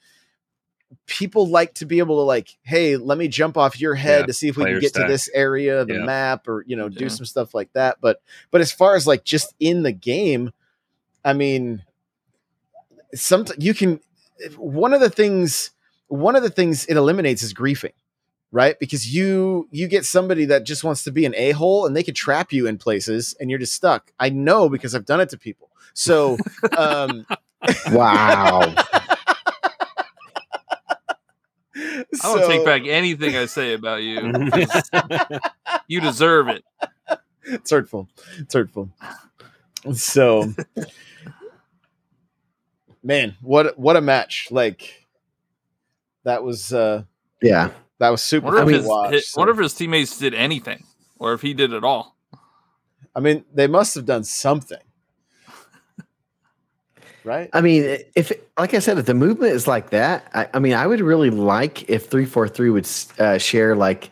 [1.07, 4.27] people like to be able to like, hey, let me jump off your head Yeah,
[4.27, 5.07] to see if we can get stack.
[5.07, 6.05] to this area of the Yeah.
[6.05, 7.09] map, or you know, do Yeah.
[7.09, 7.99] some stuff like that.
[8.01, 10.53] But but as far as like just in the game,
[11.25, 11.85] I mean,
[13.15, 14.01] some you can.
[14.57, 15.71] One of the things,
[16.09, 17.93] one of the things it eliminates is griefing
[18.53, 22.03] right because you you get somebody that just wants to be an a-hole and they
[22.03, 25.29] could trap you in places and you're just stuck i know because i've done it
[25.29, 26.37] to people so
[26.77, 27.25] um
[27.93, 28.75] Wow.
[32.23, 34.21] I don't take back anything I say about you.
[35.89, 36.65] you deserve it.
[37.45, 38.09] it's hurtful
[38.39, 38.91] it's hurtful
[39.95, 40.53] so
[43.03, 45.07] man what what a match like
[46.25, 47.03] that was uh
[47.43, 47.71] yeah.
[47.99, 50.35] that was super Wonder fun if his, watch, his- so- wonder if his teammates did
[50.35, 50.85] anything,
[51.19, 52.17] or if he did it all.
[53.17, 54.79] i mean they must have done something
[57.25, 60.59] right I mean, if like I said, if the movement is like that, I, I
[60.59, 64.11] mean, I would really like if three four three would uh, share like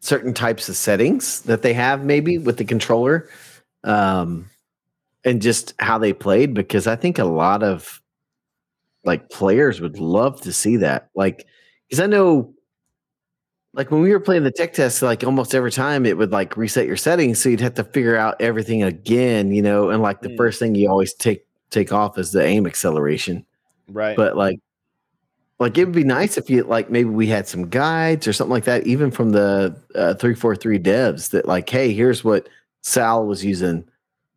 [0.00, 3.28] certain types of settings that they have maybe with the controller,
[3.84, 4.48] um,
[5.24, 8.00] and just how they played because I think a lot of
[9.04, 11.08] like players would love to see that.
[11.14, 11.46] Like,
[11.88, 12.54] because I know.
[13.74, 16.58] Like when we were playing the tech test, like almost every time it would like
[16.58, 19.88] reset your settings, so you'd have to figure out everything again, you know.
[19.88, 20.36] And like the Mm.
[20.36, 23.44] first thing you always take take off is the aim acceleration.
[23.88, 24.60] right But like,
[25.58, 28.52] like it would be nice if you like maybe we had some guides or something
[28.52, 32.48] like that, even from the uh, three four three devs that like, hey, here's what
[32.82, 33.84] Sal was using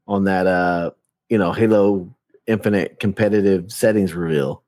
[0.07, 0.91] on that uh
[1.29, 2.07] you know Halo
[2.47, 4.61] Infinite competitive settings reveal.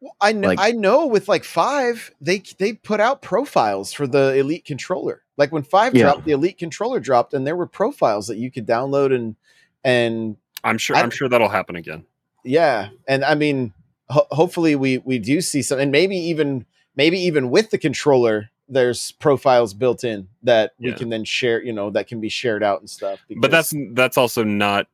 [0.00, 0.46] Well, I know.
[0.48, 1.06] Like- I know.
[1.08, 5.22] With like five, they they put out profiles for the elite controller.
[5.36, 6.02] Like when five Yeah.
[6.04, 9.34] dropped, the elite controller dropped, and there were profiles that you could download and
[9.82, 12.04] and I'm sure I- I'm sure that'll happen again.
[12.44, 12.88] yeah.
[13.08, 13.72] And I mean,
[14.08, 16.66] ho- hopefully we we do see some, and maybe even
[16.96, 21.62] maybe even with the controller, there's profiles built in that we can then share.
[21.62, 23.20] You know, that can be shared out and stuff.
[23.36, 24.88] But that's that's also not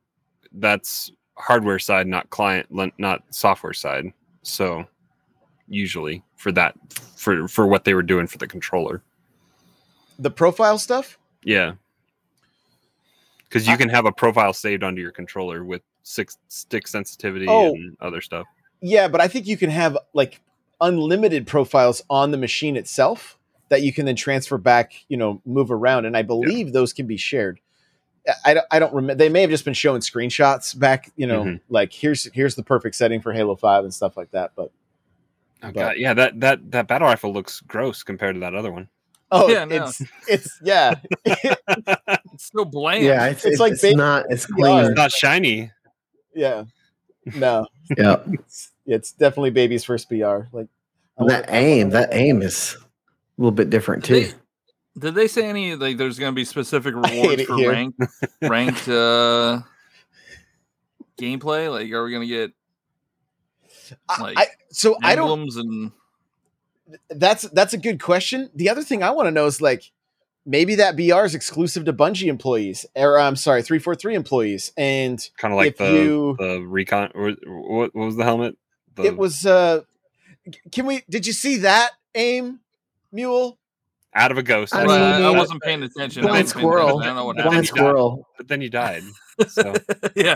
[0.51, 2.67] that's hardware side, not client,
[2.99, 4.13] not software side.
[4.43, 4.85] So
[5.67, 6.75] usually for that
[7.15, 9.01] for for what they were doing for the controller.
[10.19, 11.17] the profile stuff.
[11.43, 11.73] Yeah.
[13.53, 17.45] Because you I- can have a profile saved onto your controller with six stick sensitivity
[17.47, 17.73] Oh.
[17.75, 18.47] and other stuff.
[18.81, 20.41] Yeah, but I think you can have like
[20.81, 23.37] unlimited profiles on the machine itself
[23.69, 26.05] that you can then transfer back, you know, move around.
[26.05, 27.59] And I believe those can be shared.
[28.27, 29.15] I- I don't, I don't remember.
[29.15, 31.59] They may have just been showing screenshots back, you know, Mhm.
[31.69, 34.51] like here's here's the perfect setting for Halo Five and stuff like that.
[34.55, 34.71] But
[35.65, 35.93] Oh, But- God.
[35.97, 38.89] Yeah, that that that battle rifle looks gross compared to that other one.
[39.33, 39.75] Oh, Yeah, no.
[39.85, 43.03] it's it's yeah, It's so bland.
[43.03, 44.85] Yeah, it's, It's it's, like it's baby not it's clean.
[44.85, 45.71] It's not shiny.
[46.35, 46.63] yeah.
[47.35, 47.67] No,
[47.97, 50.47] Yeah, it's, it's definitely baby's first BR.
[50.51, 50.67] Like
[51.17, 54.21] I that wanna- aim, that aim is a little bit different too.
[54.21, 54.33] They-
[54.99, 57.71] Did they say any like there's going to be specific rewards for here.
[57.71, 57.99] ranked
[58.41, 59.61] ranked uh
[61.17, 61.71] gameplay?
[61.71, 62.51] Like, are we going to get
[64.19, 65.55] Like, I, so I don't.
[65.57, 65.91] and
[67.09, 68.49] That's that's a good question.
[68.53, 69.91] The other thing I want to know is like
[70.45, 74.71] maybe that BR is exclusive to Bungie employees, or I'm sorry, three four three employees,
[74.77, 77.11] and Kind of like the you- the recon.
[77.15, 78.57] Or, what, what was the helmet?
[78.95, 79.45] The, it was.
[79.45, 79.81] uh
[80.71, 81.03] Can we?
[81.09, 82.59] Did you see that aim
[83.11, 83.57] mule?
[84.15, 84.75] out of a ghost.
[84.75, 86.23] I Well, I, mean, I uh, wasn't paying attention.
[86.23, 86.83] I blind wasn't paying attention.
[86.85, 86.99] squirrel.
[87.01, 87.67] I don't know what Blind Blind happened.
[87.79, 88.27] squirrel.
[88.37, 89.01] but then you died.
[89.47, 89.73] So
[90.15, 90.35] yeah.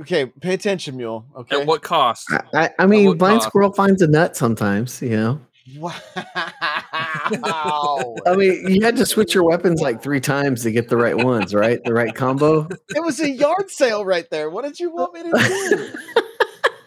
[0.00, 1.26] Okay, pay attention, mule.
[1.36, 1.60] Okay.
[1.60, 2.32] At what cost?
[2.32, 3.48] I, I, I mean, blind cost?
[3.48, 5.02] squirrel finds a nut sometimes.
[5.02, 5.40] You know.
[5.76, 5.94] Wow.
[6.16, 11.16] I mean, you had to switch your weapons like three times to get the right
[11.16, 11.82] ones, right?
[11.84, 12.68] The right combo.
[12.88, 14.50] it was a yard sale right there.
[14.50, 15.88] What did you want me to do?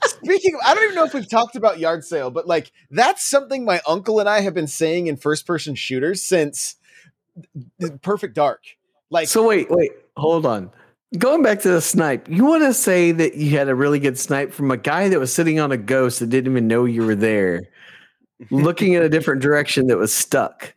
[0.23, 3.23] Speaking of, I don't even know if we've talked about yard sale, but like that's
[3.23, 6.75] something my uncle and I have been saying in first person shooters since
[7.79, 8.63] the Perfect Dark.
[9.09, 10.71] Like, So wait, wait, hold on.
[11.17, 14.17] Going back to the snipe, you want to say that you had a really good
[14.19, 17.06] snipe from a guy that was sitting on a ghost that didn't even know you
[17.06, 17.63] were there,
[18.51, 20.73] looking in a different direction that was stuck.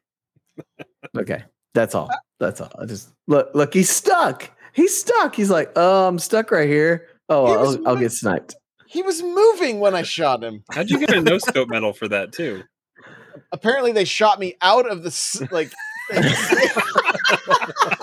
[1.16, 1.42] Okay,
[1.74, 2.10] that's all.
[2.38, 2.70] That's all.
[2.78, 4.50] I just look, look, he's stuck.
[4.74, 5.34] He's stuck.
[5.34, 7.08] He's like, oh, I'm stuck right here.
[7.28, 8.54] Oh, He I'll, I'll get sniped.
[8.86, 10.62] he was moving when I shot him.
[10.70, 12.62] how'd you get a no scope medal for that too?
[13.52, 15.72] Apparently, they shot me out of the like.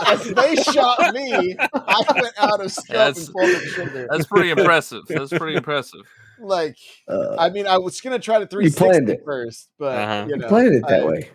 [0.06, 4.08] As they shot me, I went out of scope That's- and pulled the trigger.
[4.10, 5.04] That's pretty impressive.
[5.08, 6.02] That's pretty impressive.
[6.40, 6.76] Like,
[7.08, 9.22] Uh, I mean, I was gonna try to You planned 360 it.
[9.26, 10.26] first, but Uh-huh.
[10.30, 11.30] you know, playing it that I- way.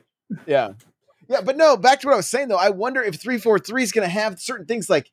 [0.46, 0.72] Yeah.
[1.28, 2.56] Yeah, but no, back to what I was saying though.
[2.56, 5.10] I wonder if 343 is going to have certain things like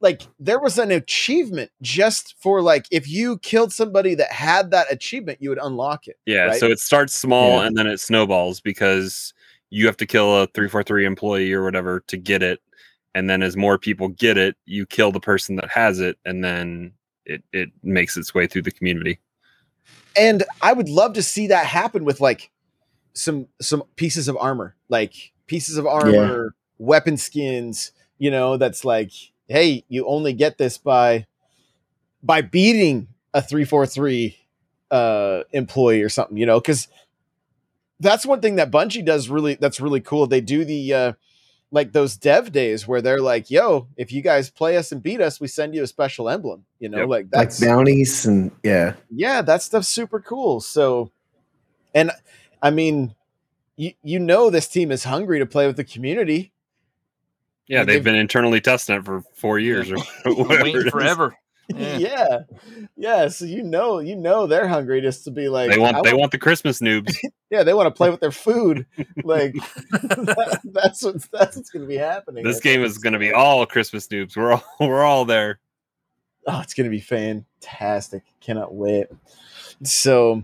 [0.00, 4.86] like there was an achievement just for like if you killed somebody that had that
[4.92, 6.16] achievement, you would unlock it.
[6.24, 6.60] Yeah, Right?
[6.60, 7.66] so it starts small Yeah.
[7.66, 9.34] and then it snowballs because
[9.70, 12.60] you have to kill a 343 employee or whatever to get it.
[13.14, 16.44] And then as more people get it, you kill the person that has it and
[16.44, 16.92] then
[17.24, 19.20] it it makes its way through the community.
[20.16, 22.50] And I would love to see that happen with like
[23.12, 29.12] some some pieces of armor, like pieces of armor, weapon skins, you know, that's like,
[29.48, 31.26] hey, you only get this by
[32.22, 34.36] by beating a 343
[34.90, 36.88] uh employee or something, you know, cuz
[38.00, 40.26] that's one thing that Bungie does really that's really cool.
[40.26, 41.12] They do the uh
[41.70, 45.20] like those dev days where they're like, yo, if you guys play us and beat
[45.20, 47.08] us, we send you a special emblem, you know, Yep.
[47.08, 48.94] like Like bounties and yeah.
[49.10, 50.60] yeah, that stuff's super cool.
[50.60, 51.10] So,
[51.94, 52.10] and
[52.62, 53.14] I mean,
[53.76, 56.52] you you know this team is hungry to play with the community.
[57.66, 60.62] Yeah, mean, they've they've- been internally testing it for four years or whatever.
[60.64, 61.36] Waiting forever.
[61.74, 61.98] Yeah.
[61.98, 62.38] Yeah.
[62.96, 66.14] yeah, So you know, you know they're hungry just to be like They want they
[66.14, 67.14] want the Christmas noobs.
[67.50, 68.86] yeah, they want to play with their food.
[69.22, 69.54] like
[69.92, 72.42] that- that's what's that's what's going to be happening.
[72.44, 74.36] This game is going to be all Christmas noobs.
[74.36, 75.60] We're all we're all there.
[76.46, 78.22] Oh, it's gonna be fantastic.
[78.40, 79.08] Cannot wait.
[79.82, 80.42] So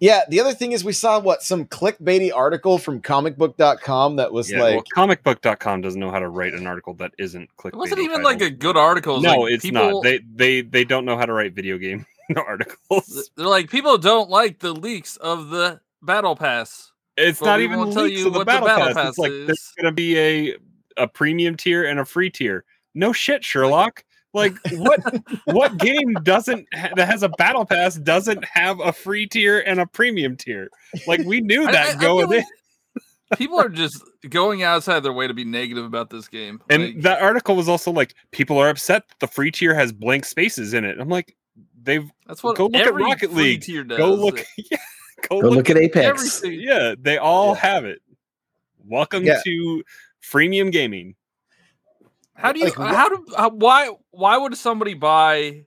[0.00, 4.50] yeah, the other thing is we saw what some clickbaity article from comicbook.com that was
[4.50, 7.74] Yeah, like well, comicbook.com doesn't know how to write an article that isn't clickbait.
[7.74, 9.16] It wasn't even like a good article.
[9.18, 10.04] It No, like it's people, not.
[10.04, 12.06] They they they don't know how to write video game
[12.36, 13.30] articles.
[13.36, 16.92] They're like people don't like the leaks of the battle pass.
[17.16, 18.94] It's not even won't tell you of the what the battle, battle pass.
[18.94, 19.46] pass It's like is.
[19.46, 20.56] there's going to be a
[20.96, 22.64] a premium tier and a free tier.
[22.94, 24.04] No shit, Sherlock.
[24.38, 25.00] Like what
[25.44, 29.80] what game doesn't ha- that has a battle pass doesn't have a free tier and
[29.80, 30.68] a premium tier?
[31.06, 32.44] Like we knew that I- I going feel in.
[33.36, 36.62] People are just going outside their way to be negative about this game.
[36.70, 39.92] And Like, that article was also like, people are upset that the free tier has
[39.92, 40.98] blank spaces in it.
[40.98, 41.36] I'm like,
[41.82, 43.60] they've that's what go look at Rocket League.
[43.60, 43.98] tier does.
[43.98, 44.78] go look, yeah,
[45.28, 46.06] go, Go look, look at Apex.
[46.06, 46.60] everything.
[46.66, 47.60] yeah, they all Yeah.
[47.60, 48.00] have it.
[48.86, 49.40] Welcome Yeah.
[49.44, 49.82] to
[50.22, 51.14] freemium gaming.
[52.38, 52.66] How do you?
[52.66, 53.26] Like, how do?
[53.36, 53.90] How, why?
[54.12, 55.64] Why would somebody buy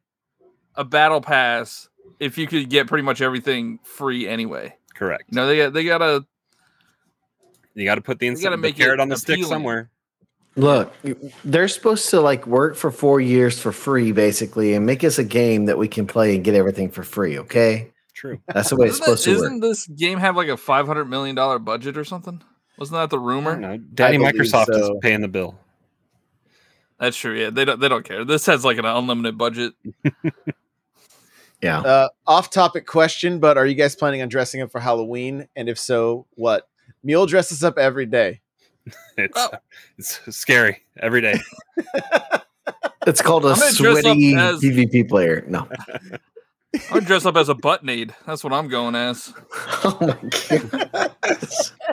[0.75, 4.75] a battle pass if you could get pretty much everything free anyway?
[4.95, 5.25] Correct.
[5.29, 6.25] You know, they got they gotta.
[7.73, 9.89] You got to put the, gotta the make it carrot on the stick somewhere.
[10.57, 10.93] Look,
[11.45, 15.23] they're supposed to like work for four years for free, basically, and make us a
[15.23, 17.39] game that we can play and get everything for free.
[17.39, 18.39] Okay, True.
[18.47, 19.45] that's the way it's supposed that, to work.
[19.45, 22.41] isn't this game have like a five hundred million dollar budget or something?
[22.77, 23.77] Wasn't that the rumor?
[23.93, 25.57] Daddy believe Microsoft is paying the bill.
[27.01, 27.33] That's true.
[27.37, 27.79] Yeah, they don't.
[27.81, 28.23] They don't care.
[28.23, 29.73] This has like an unlimited budget.
[31.63, 35.47] Yeah, Uh, off topic question, but are you guys planning on dressing up for Halloween?
[35.55, 36.67] And if so, what?
[37.03, 38.41] Mule dresses up every day.
[39.17, 39.49] It's Oh.
[39.99, 41.39] it's scary every day.
[43.05, 45.45] it's called a I'm gonna dress up sweaty PvP player.
[45.47, 45.67] No,
[46.91, 48.11] I'm dressed up as a buttnade.
[48.25, 49.33] That's what I'm going as.
[49.83, 51.11] Oh my god.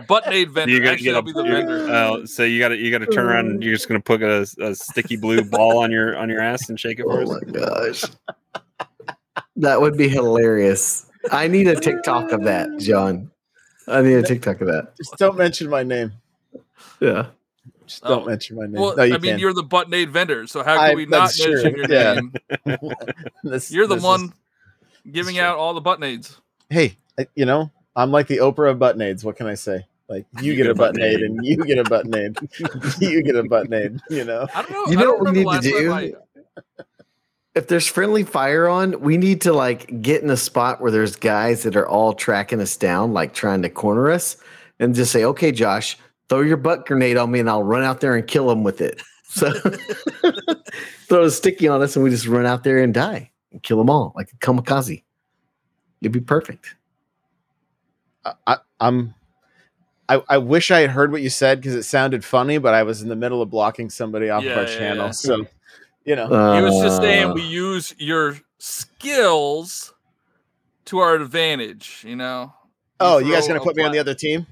[0.08, 0.72] Buttnade vendor.
[0.72, 1.86] You gotta Actually, get I'll be the vendor.
[1.90, 3.46] oh, so you got to you got to turn around.
[3.50, 6.68] and You're just gonna put a, a sticky blue ball on your on your ass
[6.68, 7.28] and shake it for Oh us.
[7.44, 8.04] my gosh.
[9.56, 11.06] That would be hilarious.
[11.32, 13.30] I need a TikTok of that, John.
[13.88, 14.96] I need a TikTok of that.
[14.96, 16.12] Just don't mention my name.
[17.00, 17.26] Yeah.
[17.86, 18.26] Just don't Oh.
[18.26, 18.74] mention my name.
[18.80, 19.38] Well, no, you I mean, can.
[19.40, 22.20] you're the buttnade vendor, so how I- can we not that's true, mention your yeah.
[22.66, 22.78] name?
[23.44, 24.32] This- You're the this is- one
[25.12, 25.44] giving true.
[25.44, 26.36] out all the buttnades.
[26.70, 26.96] hey,
[27.34, 29.24] you know, I'm like the Oprah of buttnades.
[29.24, 29.86] What can I say?
[30.08, 32.38] Like you, get, a button aid and you get a button aid.
[33.00, 34.46] you get a button aid, you know.
[34.54, 34.86] I don't know.
[34.86, 36.64] You know don't what we need to last time do?
[37.54, 41.16] If there's friendly fire on, we need to like get in a spot where there's
[41.16, 44.36] guys that are all tracking us down, like trying to corner us,
[44.78, 48.00] and just say, "Okay, Josh, throw your butt grenade on me, and I'll run out
[48.00, 49.50] there and kill them with it." So
[51.08, 53.78] throw a sticky on us, and we just run out there and die and kill
[53.78, 55.02] them all like a kamikaze.
[56.00, 56.74] It'd be perfect.
[58.24, 59.14] I, I, I'm.
[60.10, 62.82] I, I wish I had heard what you said because it sounded funny, but I
[62.82, 65.04] was in the middle of blocking somebody off of our yeah, channel.
[65.06, 65.10] yeah.
[65.10, 65.46] So,
[66.06, 69.92] you know, He was just saying Uh, we use your skills
[70.86, 72.04] to our advantage.
[72.06, 72.54] You know.
[73.00, 74.46] oh, you guys gonna a put me on the other team?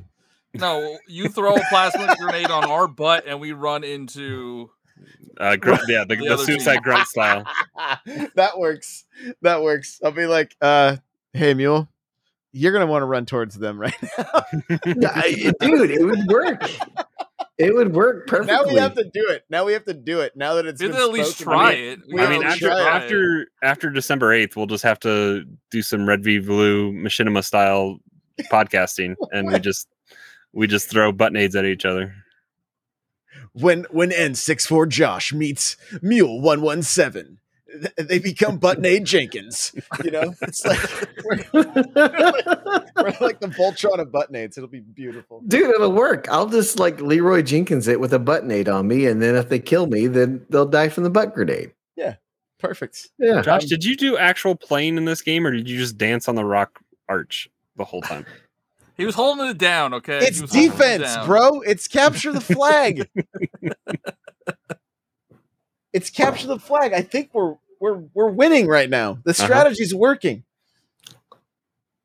[0.53, 4.71] No, you throw a plasma grenade on our butt, and we run into.
[5.39, 6.83] Uh, grunt, yeah, the, The the, suicide team.
[6.83, 7.45] grunt style.
[8.35, 9.05] that works.
[9.43, 10.01] That works.
[10.05, 10.97] I'll be like, uh,
[11.33, 11.89] "Hey, mule,
[12.53, 14.45] you're gonna want to run towards them right now."
[14.85, 16.63] Dude, it would work.
[17.59, 18.55] It would work perfectly.
[18.55, 19.45] now we have to do it.
[19.49, 20.37] Now we have to do it.
[20.37, 22.01] Now that it's We have been to at least try I mean, it.
[22.13, 22.87] we I mean, have to after it.
[22.87, 27.99] after after December eighth, we'll just have to do some Red V Blue Machinima style
[28.53, 29.89] podcasting, and we just
[30.53, 32.15] we just throw button aids at each other.
[33.61, 37.39] When when N64 Josh meets Mule 117
[37.97, 39.75] they become Button Aid Jenkins.
[40.05, 40.79] You know, it's like
[41.25, 44.57] we're, we're like the Voltron of Button Aids.
[44.57, 45.43] It'll be beautiful.
[45.47, 46.29] Dude, it'll work.
[46.31, 49.49] I'll just like Leroy Jenkins it with a butt nade on me, and then if
[49.49, 51.73] they kill me, then they'll die from the butt grenade.
[51.97, 52.17] Yeah,
[52.59, 53.09] perfect.
[53.19, 53.43] Yeah.
[53.43, 56.35] Josh, did you do actual playing in this game, or did you just dance on
[56.35, 58.27] the rock arch the whole time?
[58.97, 59.95] He was holding it down.
[59.95, 60.19] Okay.
[60.19, 61.61] It's was holding it defense, bro.
[61.61, 63.09] It's capture the flag.
[65.93, 66.93] it's capture the flag.
[66.93, 69.19] I think we're we're we're winning right now.
[69.25, 70.45] The strategy's working.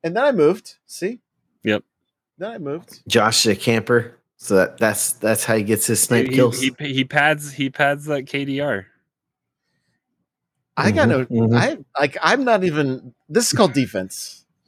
[0.04, 0.77] And then I moved.
[0.88, 1.19] See?
[1.63, 1.84] Yep.
[2.38, 3.01] Then I moved.
[3.08, 4.17] Josh the camper.
[4.38, 6.60] So that, that's that's how he gets his snipe he, kills.
[6.60, 8.86] he, he pads he pads that KDR.
[10.75, 11.25] I got no.
[11.25, 11.58] Mhm, mhm.
[11.58, 12.17] I like.
[12.21, 13.13] I'm not even.
[13.30, 14.45] This is called defense.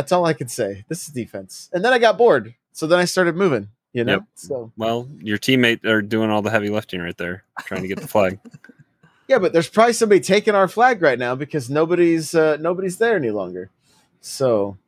[0.00, 0.86] That's all I could say.
[0.88, 1.68] This is defense.
[1.74, 3.68] And then I got bored, so then I started moving.
[3.92, 4.12] You know.
[4.14, 4.22] Yep.
[4.34, 8.00] So Well, your teammate are doing all the heavy lifting right there, trying to get
[8.00, 8.38] the flag.
[9.28, 13.14] yeah, but there's probably somebody taking our flag right now because nobody's uh, nobody's there
[13.16, 13.68] any longer.
[14.22, 14.78] So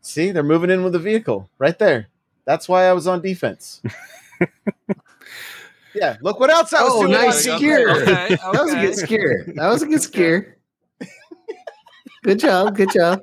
[0.00, 2.08] see, they're moving in with the vehicle right there.
[2.46, 3.80] That's why I was on defense.
[5.94, 6.16] yeah.
[6.20, 7.12] Look what else I was Oh, doing.
[7.12, 7.94] nice on scare.
[8.00, 8.32] defense.
[8.32, 9.44] Okay, That was a good scare.
[9.54, 10.53] That was a good scare.
[12.24, 12.74] Good job.
[12.76, 13.22] Good job.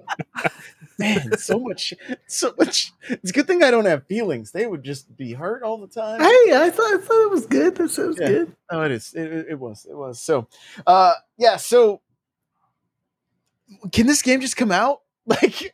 [0.99, 1.93] man, so much,
[2.27, 2.93] so much.
[3.09, 4.51] It's a good thing I don't have feelings.
[4.51, 6.19] They would just be hurt all the time.
[6.21, 7.75] Hey, I thought, I thought it was good.
[7.75, 8.27] That sounds Yeah.
[8.27, 8.55] good.
[8.69, 9.13] Oh, it is.
[9.15, 9.85] It, it- was.
[9.89, 10.21] It was.
[10.21, 10.47] So,
[10.85, 11.57] uh, yeah.
[11.57, 12.01] So,
[13.91, 14.99] can this game just come out?
[15.25, 15.73] Like,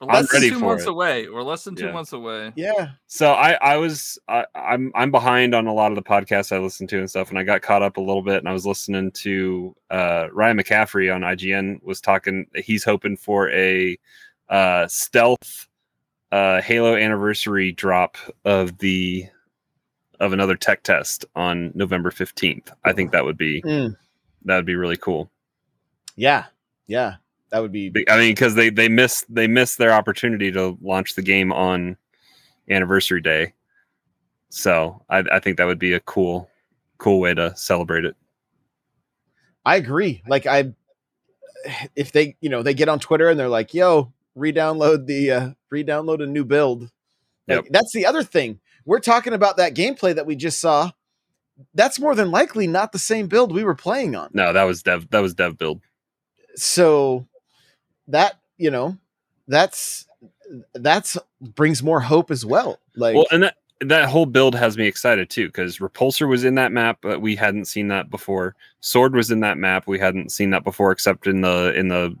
[0.00, 0.90] less than ready two months it.
[0.90, 1.28] away.
[1.28, 1.92] We're less than two Yeah.
[1.92, 2.52] months away.
[2.56, 2.90] yeah.
[3.06, 6.58] So I I was I, I'm I'm behind on a lot of the podcasts I
[6.58, 8.66] listen to and stuff, and I got caught up a little bit, and I was
[8.66, 12.46] listening to uh, Ryan McCaffrey on IGN was talking.
[12.54, 13.98] He's hoping for a
[14.48, 15.66] uh, stealth
[16.32, 19.26] uh, Halo anniversary drop of the
[20.20, 22.70] of another tech test on November fifteenth.
[22.84, 23.96] I think that would be Mm.
[24.44, 25.30] that would be really cool.
[26.16, 26.46] Yeah.
[26.86, 27.16] Yeah.
[27.50, 27.92] That would be.
[28.08, 31.96] I mean, because they they missed they missed their opportunity to launch the game on
[32.68, 33.54] anniversary day.
[34.48, 36.48] So I, I think that would be a cool
[36.98, 38.16] cool way to celebrate it.
[39.64, 40.22] I agree.
[40.28, 40.72] Like, I,
[41.96, 45.50] if they, you know, they get on Twitter and they're like, "Yo, re-download the, uh,
[45.70, 46.82] re-download a new build."
[47.48, 47.66] Like, Yep.
[47.70, 48.60] That's the other thing.
[48.84, 50.92] We're talking about that gameplay that we just saw.
[51.74, 54.30] That's more than likely not the same build we were playing on.
[54.32, 55.80] No, that was dev that was dev build.
[56.54, 57.26] so
[58.08, 58.96] that you know
[59.48, 60.06] that's
[60.74, 64.86] that's brings more hope as well like well, and that that whole build has me
[64.86, 68.56] excited too because Repulsor was in that map, but we hadn't seen that before.
[68.80, 72.16] Sword was in that map, we hadn't seen that before, except in the in the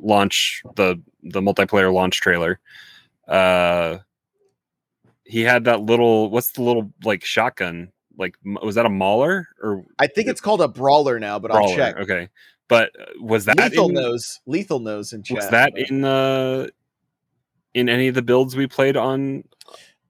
[0.00, 2.58] launch the the multiplayer launch trailer.
[3.28, 3.98] Uh,
[5.24, 9.84] he had that little what's the little like shotgun like was that a mauler or
[9.98, 11.96] I think it's called a brawler now, but I'll check.
[11.98, 12.28] Okay,
[12.68, 14.40] but uh, was that Lethal in, knows.
[14.46, 15.36] Lethal knows in chat.
[15.36, 16.70] was that in the
[17.74, 19.44] in any of the builds we played on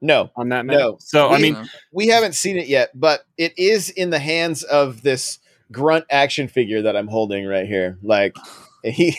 [0.01, 0.77] No, on that map?
[0.79, 0.97] No.
[1.01, 1.57] So I mean,
[1.93, 5.39] we haven't seen it yet, but it is in the hands of this
[5.73, 7.99] grunt action figure that I'm holding right here.
[8.03, 8.37] Like
[8.85, 9.17] he,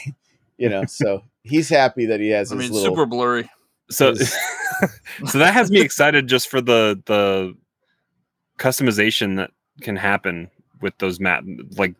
[0.57, 2.93] you know, so he's happy that he has I his mean, little.
[2.95, 3.49] super blurry.
[3.89, 4.35] so is-
[5.27, 7.53] so that has me excited just for the the
[8.57, 10.49] customization that can happen
[10.81, 11.43] with those map
[11.77, 11.95] like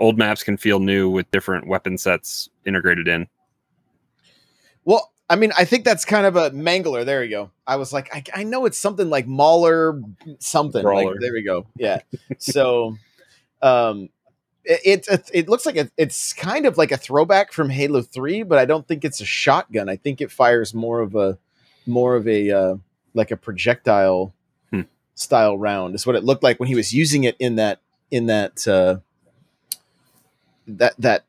[0.00, 3.28] old maps can feel new with different weapon sets integrated in
[4.84, 7.04] Well, I mean, I think that's kind of a mangler.
[7.04, 7.50] There you go.
[7.64, 10.02] I was like, I, I know it's something like Mauler,
[10.40, 10.82] something.
[10.82, 11.66] Like, there we go.
[11.76, 12.00] Yeah.
[12.38, 12.96] so,
[13.62, 14.08] um,
[14.64, 18.42] it, it it looks like it, it's kind of like a throwback from Halo Three,
[18.42, 19.88] but I don't think it's a shotgun.
[19.88, 21.38] I think it fires more of a
[21.86, 22.76] more of a uh,
[23.14, 24.34] like a projectile
[24.70, 24.82] Hmm.
[25.14, 25.94] style round.
[25.94, 27.80] Is what it looked like when he was using it in that
[28.10, 28.98] in that uh,
[30.78, 31.24] that that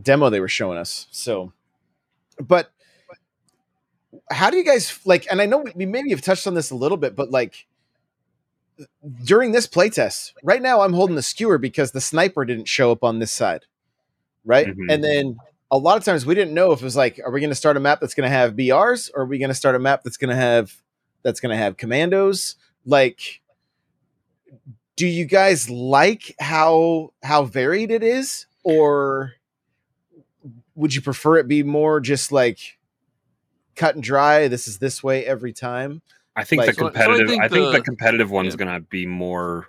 [0.00, 1.06] demo they were showing us.
[1.10, 1.52] So,
[2.38, 2.70] but
[4.30, 5.26] how do you guys like?
[5.30, 7.66] And I know we, maybe have touched on this a little bit, but like
[9.24, 13.04] during this playtest, right now I'm holding the skewer because the sniper didn't show up
[13.04, 13.66] on this side,
[14.44, 14.66] right?
[14.66, 14.92] Mhm.
[14.92, 15.36] And then
[15.70, 17.56] a lot of times we didn't know if it was like, are we going to
[17.56, 19.78] start a map that's going to have BRs, or are we going to start a
[19.78, 20.74] map that's going to have
[21.22, 22.56] that's going to have commandos?
[22.86, 23.40] Like,
[24.96, 29.32] do you guys like how how varied it is, or
[30.74, 32.78] would you prefer it be more just like
[33.76, 34.48] cut and dry?
[34.48, 36.02] This is this way every time.
[36.36, 38.54] i think Like- the So- so I competitive think i think the, the- competitive one's
[38.54, 38.58] yeah.
[38.58, 39.66] gonna be more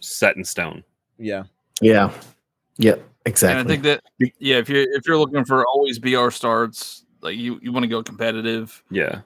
[0.00, 0.82] set in stone
[1.18, 1.44] Yeah.
[1.80, 2.12] Yeah.
[2.78, 2.98] Yep.
[2.98, 3.60] And Exactly.
[3.60, 4.02] I think that
[4.38, 7.88] yeah, if you're if you're looking for always BR starts, like you you want to
[7.88, 8.82] go competitive.
[8.90, 9.20] yeah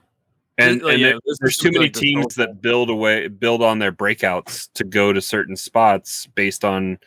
[0.59, 3.79] and, Like, and yeah, there- there's too many like teams that build away build on
[3.79, 6.99] their breakouts to go to certain spots based on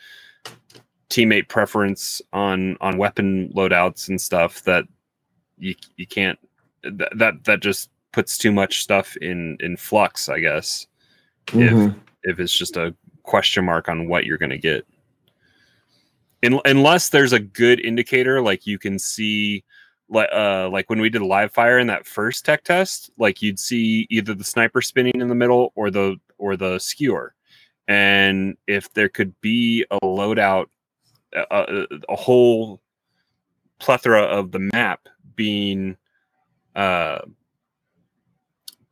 [1.10, 4.84] teammate preference on on weapon loadouts and stuff that
[5.58, 6.38] you you can't
[6.82, 10.86] that that, that just puts too much stuff in in flux i guess
[11.46, 11.94] Mhm.
[12.24, 14.84] if it's just a question mark on what you're going to get
[16.42, 19.64] In, unless there's a good indicator like you can see
[20.08, 23.58] like uh like when we did live fire in that first tech test like you'd
[23.58, 27.34] see either the sniper spinning in the middle or the or the skewer
[27.88, 30.66] and if there could be a loadout
[31.50, 32.80] a, a, whole
[33.78, 35.96] plethora of the map being
[36.74, 37.18] uh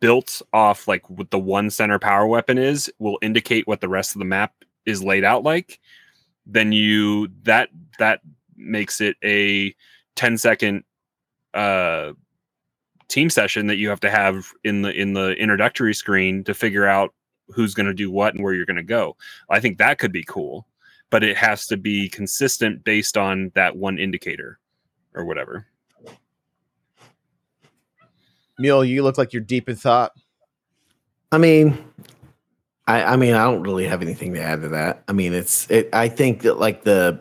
[0.01, 4.15] built off like what the one center power weapon is will indicate what the rest
[4.15, 4.53] of the map
[4.85, 5.81] is laid out like
[6.47, 8.21] then you that that
[8.57, 9.75] makes it a
[10.17, 10.85] 10 second
[11.55, 12.13] uh
[13.09, 16.87] team session that you have to have in the in the introductory screen to figure
[16.87, 17.15] out
[17.49, 19.17] who's going to do what and where you're going to go.
[19.51, 20.67] I think that could be cool
[21.15, 24.59] but it has to be consistent based on that one indicator
[25.15, 25.65] or whatever
[28.59, 30.11] Mule, you look like you're deep in thought.
[31.31, 31.85] I mean,
[32.89, 35.05] I, I mean, I don't really have anything to add to that.
[35.07, 37.21] I mean, it's, it, I think that like the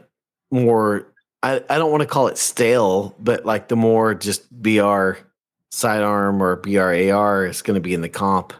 [0.49, 1.13] more,
[1.43, 5.11] I, I don't want to call it stale, but like the more just BR
[5.69, 8.53] sidearm or BRAR is going to be in the comp.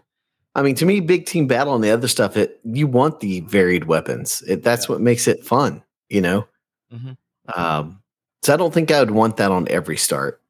[0.55, 3.39] I mean, to me, big team battle and the other stuff, it you want the
[3.41, 4.43] varied weapons.
[4.47, 6.47] It, that's what makes it fun, you know.
[6.93, 7.17] Mhm.
[7.55, 8.01] Um,
[8.43, 10.41] so I don't think I would want that on every start.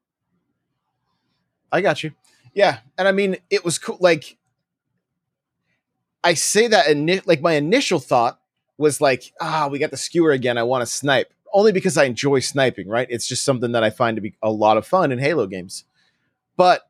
[1.72, 2.12] I got you.
[2.54, 3.96] Yeah, and I mean, it was cool.
[3.98, 4.36] Like,
[6.22, 8.38] I say that, ini- like, my initial thought
[8.78, 10.56] was like, ah, we got the skewer again.
[10.58, 12.88] I want to snipe, only because I enjoy sniping.
[12.88, 13.08] Right?
[13.10, 15.84] It's just something that I find to be a lot of fun in Halo games.
[16.56, 16.82] But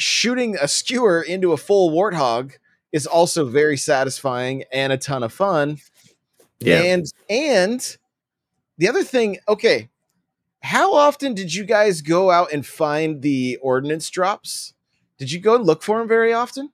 [0.00, 2.52] shooting a skewer into a full warthog
[2.92, 5.78] is also very satisfying and a ton of fun.
[6.58, 6.82] Yeah.
[6.82, 7.96] And and
[8.78, 9.88] the other thing, okay,
[10.62, 14.72] how often did you guys go out and find the ordnance drops?
[15.18, 16.70] Did you go and look for them very often?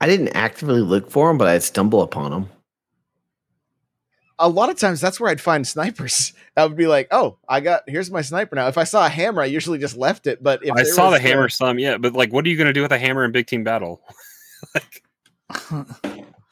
[0.00, 2.48] I didn't actively look for them, but I'd stumble upon them.
[4.44, 6.32] A lot of times that's where I'd find snipers.
[6.56, 9.08] I would be like, "Oh, I got here's my sniper now." If I saw a
[9.08, 10.42] hammer, I usually just left it.
[10.42, 12.72] But if i saw the hammer some yeah but like what are you going to
[12.72, 14.02] do with a hammer in big team battle
[14.74, 15.02] like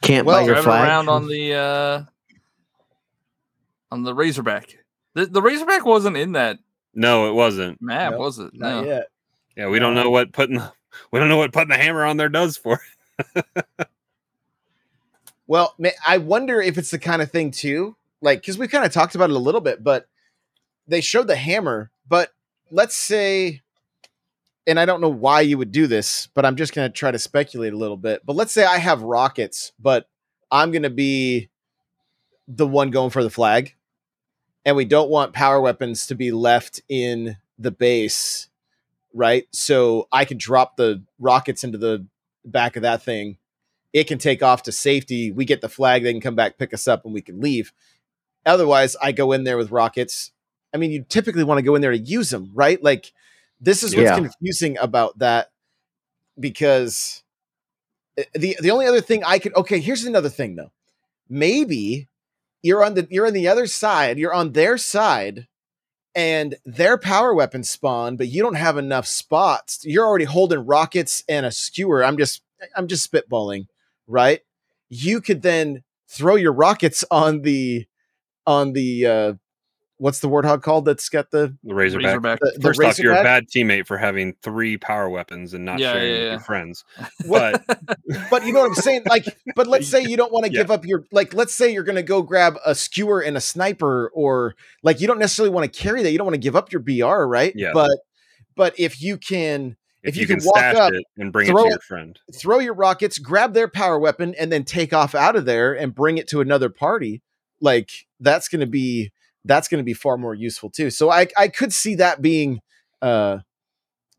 [0.02, 0.88] Can't Well, buy your flag.
[0.88, 2.02] around on the uh
[3.92, 4.78] on the Razorback.
[5.14, 6.58] The, the Razorback wasn't in that
[6.94, 8.50] no it wasn't map, Nope, was it?
[8.54, 8.88] not No.
[8.88, 9.06] yet.
[9.56, 10.72] yeah we don't know what putting the,
[11.12, 12.80] we don't know what putting the hammer on there does for
[15.50, 15.74] Well,
[16.06, 19.16] I wonder if it's the kind of thing too, like because we kind of talked
[19.16, 20.06] about it a little bit, but
[20.86, 21.90] they showed the hammer.
[22.08, 22.32] But
[22.70, 23.60] let's say
[24.64, 27.10] and I don't know why you would do this, but I'm just going to try
[27.10, 28.24] to speculate a little bit.
[28.24, 30.08] But let's say I have rockets, but
[30.52, 31.48] I'm going to be
[32.46, 33.74] the one going for the flag,
[34.64, 38.48] and we don't want power weapons to be left in the base,
[39.12, 39.48] right?
[39.50, 42.06] So I could drop the rockets into the
[42.44, 43.38] back of that thing.
[43.92, 45.32] It can take off to safety.
[45.32, 46.02] We get the flag.
[46.04, 47.72] They can come back, pick us up, and we can leave.
[48.46, 50.32] Otherwise, I go in there with rockets.
[50.72, 52.82] I mean, you typically want to go in there to use them, right?
[52.82, 53.12] Like,
[53.60, 54.14] this is what's Yeah.
[54.14, 55.50] confusing about that
[56.38, 57.22] because
[58.16, 60.70] eh, the the only other thing I could okay, here's another thing though.
[61.28, 62.08] Maybe
[62.62, 65.46] you're on the you're on the other side, you're on their side,
[66.14, 69.84] and their power weapons spawn, but you don't have enough spots.
[69.84, 72.04] You're already holding rockets and a skewer.
[72.04, 72.42] I'm just
[72.76, 73.66] I'm just spitballing,
[74.10, 74.40] right?
[74.88, 77.86] You could then throw your rockets on the
[78.46, 79.32] on the uh
[79.98, 82.06] what's the warthog called that's got the The Razorback.
[82.06, 82.40] Razorback.
[82.40, 85.80] the, the First off, you're a bad teammate for having three power weapons and not
[85.80, 86.84] Yeah, sharing yeah, with your friends.
[87.28, 87.62] But
[88.30, 89.02] but you know what I'm saying?
[89.06, 90.62] Like, but let's say you don't want to Yeah.
[90.62, 91.34] give up your like.
[91.34, 95.06] Let's say you're going to go grab a skewer and a sniper, or like you
[95.06, 96.10] don't necessarily want to carry that.
[96.10, 97.52] You don't want to give up your BR, right?
[97.54, 97.72] Yeah.
[97.74, 97.90] But
[98.56, 101.32] but if you can if, If you, you can, can walk stash up, it and
[101.32, 104.92] bring it to your friend, throw your rockets, grab their power weapon, and then take
[104.92, 107.22] off out of there and bring it to another party,
[107.60, 109.12] like that's going to be
[109.44, 110.90] that's going to be far more useful too.
[110.90, 112.60] So I I could see that being
[113.02, 113.38] uh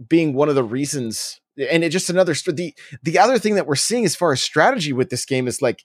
[0.07, 2.73] being one of the reasons and it just another the
[3.03, 5.83] the other thing that we're seeing as far as strategy with this game is like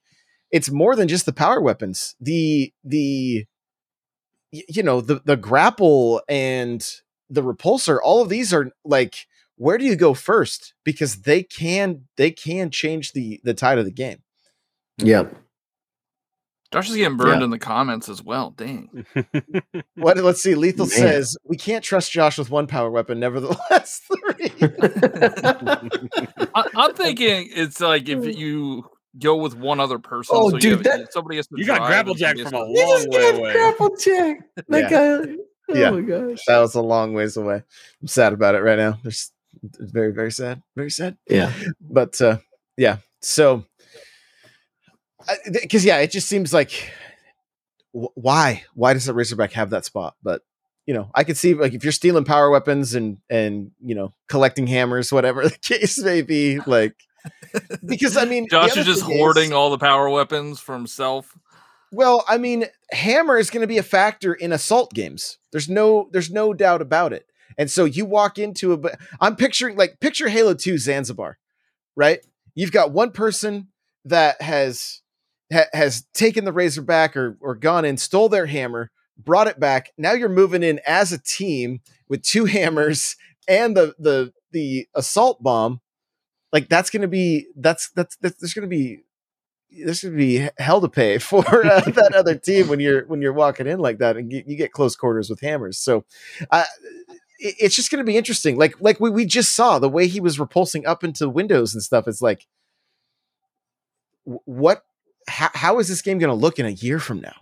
[0.51, 2.15] it's more than just the power weapons.
[2.21, 3.47] The the
[4.53, 6.87] you know the the grapple and
[7.29, 9.27] the repulsor all of these are like
[9.57, 13.85] where do you go first because they can they can change the the tide of
[13.85, 14.19] the game
[14.99, 15.25] yeah
[16.73, 17.45] Josh is getting burned Yeah.
[17.45, 18.51] in the comments as well.
[18.51, 19.07] Dang.
[19.95, 20.97] what let's see lethal Man.
[20.97, 24.51] says we can't trust josh with one power weapon nevertheless three
[26.55, 28.85] I, I'm thinking it's like if you
[29.19, 30.37] go with one other person.
[30.39, 31.55] Oh, so you dude, have- that- somebody has to.
[31.57, 33.53] You got drive grapple jack from has a to- You just long way away.
[33.53, 34.39] grapple check.
[34.69, 34.91] That Yeah.
[34.91, 35.35] guy.
[35.69, 35.91] Oh Yeah.
[35.91, 36.39] my gosh.
[36.47, 37.61] that was a long ways away
[38.01, 39.33] i'm sad about it right now there's
[39.63, 41.53] it's very very sad very sad Yeah.
[41.81, 42.39] but uh
[42.77, 43.65] yeah so
[45.51, 46.93] because yeah it just seems like
[47.93, 50.43] wh- why why does the razorback have that spot but
[50.87, 54.13] you know i could see like if you're stealing power weapons and and you know
[54.29, 56.95] collecting hammers whatever the case may be like
[57.85, 61.37] because i mean Josh is just thing hoarding all the power weapons for himself.
[61.91, 66.09] well i mean hammer is going to be a factor in assault games there's no
[66.13, 67.27] there's no doubt about it
[67.59, 68.79] and so you walk into a
[69.21, 71.39] i'm picturing like picture halo 2 zanzibar
[71.97, 72.21] right?
[72.55, 73.69] You've got one person
[74.05, 75.01] that has
[75.53, 79.93] ha- has taken the razorback or or gone and stole their hammer brought it back.
[79.97, 83.17] Now you're moving in as a team with two hammers
[83.49, 85.81] and the the the assault bomb.
[86.53, 89.01] Like that's going to be that's that's, that's there's going to be
[89.85, 93.21] there's going to be hell to pay for uh, that other team when you're when
[93.21, 95.79] you're walking in like that and you, you get close quarters with hammers.
[95.79, 96.05] So
[96.51, 96.65] uh,
[97.39, 98.57] it's just going to be interesting.
[98.57, 101.83] Like like we, we just saw the way he was repulsing up into windows and
[101.83, 102.47] stuff it's like
[104.25, 104.85] what
[105.29, 107.35] how, how is this game going to look in a year from now?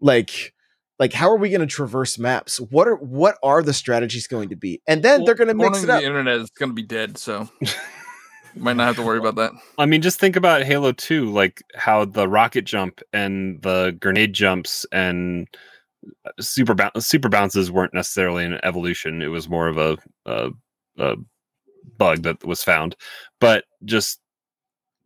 [0.00, 0.54] Like
[0.98, 2.60] like how are we going to traverse maps?
[2.60, 4.80] What are what are the strategies going to be?
[4.86, 6.00] And then they're going to mix it up.
[6.00, 7.48] The internet is going to be dead, so
[8.56, 9.52] might not have to worry about that.
[9.78, 14.32] I mean, just think about Halo 2, like how the rocket jump and the grenade
[14.32, 15.48] jumps and
[16.40, 19.22] super super bounces weren't necessarily an evolution.
[19.22, 19.96] It was more of a,
[20.26, 20.50] a,
[20.98, 21.16] a
[21.98, 22.96] bug that was found,
[23.40, 24.20] but just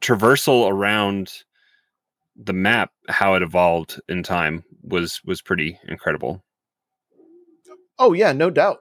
[0.01, 1.33] traversal around
[2.37, 6.43] the map, how it evolved in time was was pretty incredible.
[7.99, 8.79] Oh yeah, no doubt.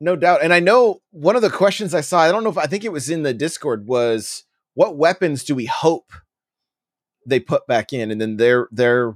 [0.00, 0.42] No doubt.
[0.42, 2.84] And I know one of the questions I saw, I don't know if I think
[2.84, 4.44] it was in the Discord was
[4.74, 6.12] what weapons do we hope
[7.24, 8.10] they put back in?
[8.10, 9.14] And then they're they're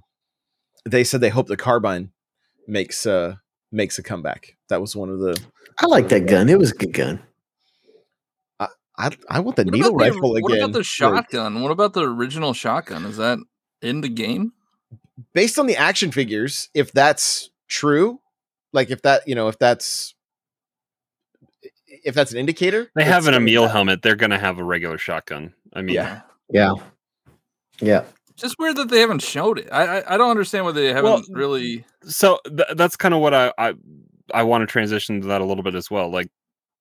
[0.87, 2.11] they said they hope the carbine
[2.67, 3.37] makes uh
[3.73, 4.57] makes a comeback.
[4.69, 5.39] That was one of the
[5.81, 6.49] I like that gun.
[6.49, 7.21] It was a good gun.
[8.99, 10.43] I I want the What needle about the- rifle What again.
[10.43, 11.61] What about the Like, shotgun?
[11.63, 13.05] What about the original shotgun?
[13.05, 13.39] Is that
[13.83, 14.53] in the game?
[15.33, 18.21] based on the action figures, if that's true,
[18.75, 20.15] like if that, you know, if that's
[22.05, 24.03] if that's an indicator, They have an Emile helmet.
[24.03, 25.55] They're gonna have a regular shotgun.
[25.73, 26.21] I mean, Yeah.
[26.51, 26.73] Yeah.
[27.81, 28.05] Yeah.
[28.37, 29.69] Just weird that they haven't showed it.
[29.73, 31.85] I I, I don't understand why they haven't Well, really.
[32.05, 33.75] so th- that's kind of what I, I
[34.35, 36.11] I want to transition to that a little bit as well.
[36.11, 36.29] Like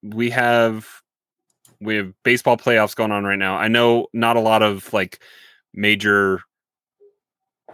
[0.04, 0.88] we have
[1.82, 3.56] we have baseball playoffs going on right now.
[3.58, 5.22] I know not a lot of like
[5.74, 6.42] major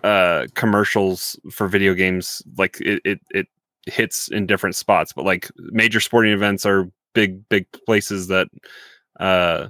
[0.03, 3.47] uh commercials for video games like it it, it
[3.85, 8.47] hits in different spots but like major sporting events are big big places that
[9.19, 9.67] uh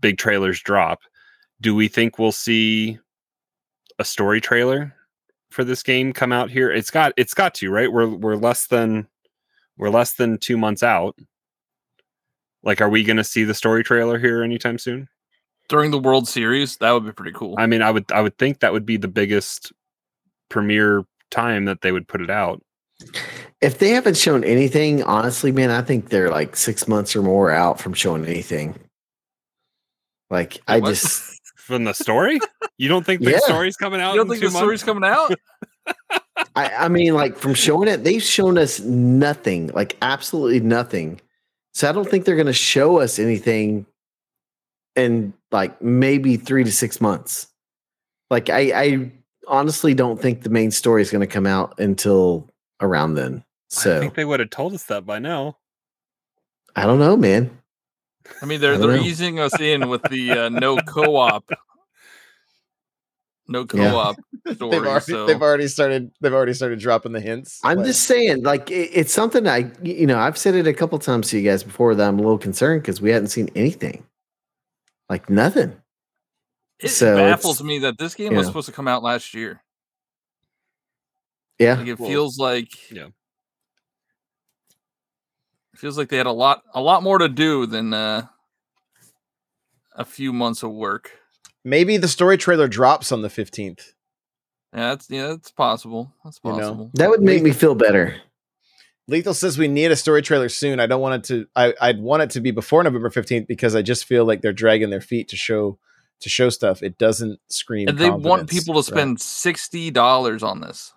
[0.00, 1.00] big trailers drop.
[1.60, 2.98] Do we think we'll see
[3.98, 4.94] a story trailer
[5.50, 6.70] for this game come out here?
[6.70, 7.92] It's got it's got to, right?
[7.92, 9.06] We're we're less than
[9.76, 11.16] we're less than 2 months out.
[12.62, 15.08] Like are we going to see the story trailer here anytime soon?
[15.68, 17.54] During the World Series, that would be pretty cool.
[17.58, 19.72] I mean, I would I would think that would be the biggest
[20.48, 22.62] premiere time that they would put it out.
[23.60, 27.50] If they haven't shown anything, honestly, man, I think they're like six months or more
[27.50, 28.78] out from showing anything.
[30.30, 30.90] Like I What?
[30.90, 31.33] just
[31.64, 32.38] From the story?
[32.76, 33.38] You don't think the Yeah.
[33.38, 34.12] story's coming out?
[34.12, 35.32] you don't in think two the story's coming out?
[36.56, 41.20] I, I mean, like from showing it, they've shown us nothing, like absolutely nothing.
[41.72, 43.86] So I don't think they're going to show us anything
[44.94, 47.48] in like maybe three to six months.
[48.30, 49.12] Like I, I
[49.48, 52.48] honestly don't think the main story is going to come out until
[52.80, 53.42] around then.
[53.70, 55.56] So I think they would have told us that by now.
[56.76, 57.56] I don't know, man.
[58.42, 61.50] I mean, they're I they're easing us in with the uh, no co-op,
[63.48, 64.86] no co-op they've story.
[64.86, 67.60] already so they've already started they've already started dropping the hints.
[67.62, 70.72] I'm Like, just saying, like it, it's something I, you know, I've said it a
[70.74, 73.48] couple times to you guys before that I'm a little concerned because we hadn't seen
[73.54, 74.04] anything,
[75.08, 75.76] like nothing.
[76.80, 78.50] it so baffles me that this game was know.
[78.50, 79.62] supposed to come out last year.
[81.58, 83.08] Yeah, Like it Well, feels like yeah.
[85.84, 88.26] It feels like they had a lot a lot more to do than uh,
[89.94, 91.10] a few months of work.
[91.62, 93.92] maybe the story trailer drops on the 15th.
[94.74, 96.12] Yeah, that's yeah, that's possible.
[96.24, 96.58] That's You know.
[96.58, 96.90] possible.
[96.94, 98.16] that would make me feel better.
[99.08, 100.80] Lethal says we need a story trailer soon.
[100.80, 101.46] I don't want it to.
[101.54, 104.54] I I'd want it to be before November fifteenth because I just feel like they're
[104.54, 105.78] dragging their feet to show
[106.20, 106.82] to show stuff.
[106.82, 107.88] It doesn't scream.
[107.88, 108.84] And they want people to right?
[108.86, 110.94] spend sixty dollars on this.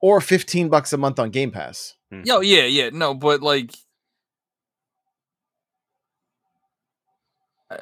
[0.00, 1.96] or fifteen bucks a month on Game Pass.
[2.24, 3.74] Yo, yeah, yeah, no, but like,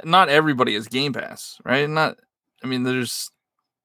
[0.04, 1.88] not everybody has Game Pass, right?
[1.88, 2.16] Not,
[2.62, 3.30] I mean, there's,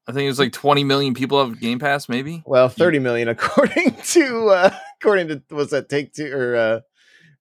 [0.07, 2.43] I think it's like 20 million people have Game Pass, maybe.
[2.45, 4.69] Well, thirty million according to uh
[5.01, 6.79] according to was that Take Two or uh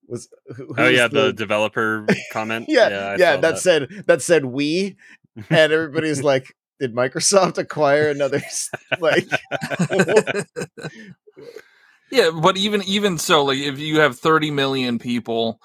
[0.09, 2.67] was who, Oh yeah, the, developer comment.
[2.69, 4.97] yeah I yeah, saw that, said that said we
[5.51, 8.43] and everybody's like did Microsoft acquire another
[9.01, 9.29] like
[12.11, 15.61] yeah, but even even so, like if you have 30 million people,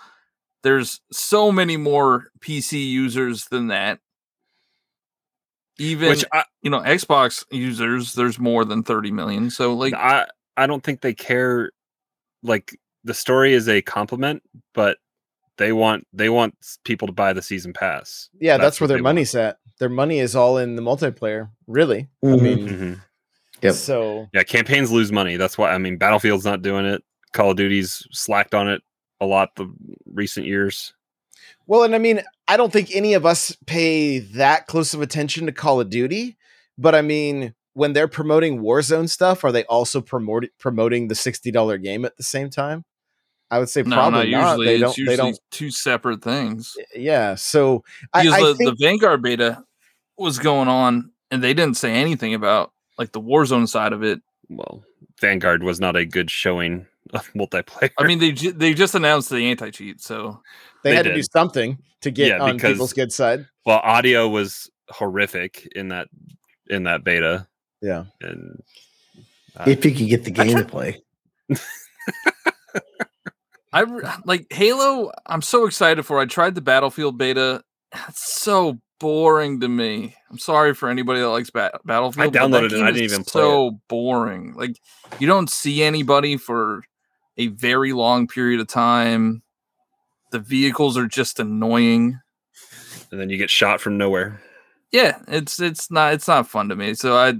[0.63, 3.99] there's so many more PC users than that.
[5.79, 9.49] Even Which I, you know, Xbox users, there's more than 30 million.
[9.49, 11.71] So like I I don't think they care.
[12.43, 14.43] Like the story is a compliment,
[14.73, 14.97] but
[15.57, 18.29] they want they want people to buy the season pass.
[18.39, 19.57] yeah that's, where their they money's at.
[19.79, 22.09] Their money is all in the multiplayer, really.
[22.23, 22.41] I Mhm.
[22.41, 22.81] mean, want.
[22.81, 23.01] Mhm.
[23.63, 23.73] Yep.
[23.75, 25.37] so Yeah, campaigns lose money.
[25.37, 27.03] That's why I mean Battlefield's not doing it.
[27.33, 28.81] Call of Duty's slacked on it
[29.21, 29.71] a lot the
[30.11, 30.93] recent years.
[31.67, 35.45] Well, and I mean, I don't think any of us pay that close of attention
[35.45, 36.37] to Call of Duty,
[36.77, 41.51] but I mean, when they're promoting Warzone stuff, are they also promoting promoting the sixty
[41.51, 42.83] dollar game at the same time?
[43.49, 44.65] I would say no, probably not not.
[44.65, 44.97] They it's don't.
[44.97, 45.39] usually They don't.
[45.51, 46.75] two separate things.
[46.95, 47.35] Yeah.
[47.35, 49.63] So I, because I the, think the Vanguard beta
[50.17, 54.21] was going on, and they didn't say anything about like the Warzone side of it.
[54.49, 54.83] Well,
[55.19, 56.87] Vanguard was not a good showing of
[57.35, 57.89] multiplayer.
[57.97, 60.41] I mean, they ju- they just announced the anti cheat, so
[60.83, 63.45] they, they had to do something to get Yeah, on because- people's good side.
[63.65, 66.07] well, audio was horrific in that
[66.69, 67.47] in that beta,
[67.81, 68.05] Yeah.
[68.21, 68.61] and
[69.57, 71.01] uh, If you could get the I game to play,
[73.73, 73.83] I
[74.25, 75.11] like Halo.
[75.25, 76.19] I'm so excited for.
[76.19, 77.63] I tried the Battlefield beta.
[78.09, 80.15] It's so boring to me.
[80.29, 82.35] I'm sorry for anybody that likes ba- Battlefield.
[82.35, 84.53] I downloaded it, I didn't even play So boring.
[84.55, 84.77] Like
[85.19, 86.83] you don't see anybody for
[87.41, 89.41] a very long period of time.
[90.31, 92.19] The vehicles are just annoying.
[93.11, 94.41] and then you get shot from nowhere.
[94.91, 97.33] yeah it's it's not it's not fun to me so i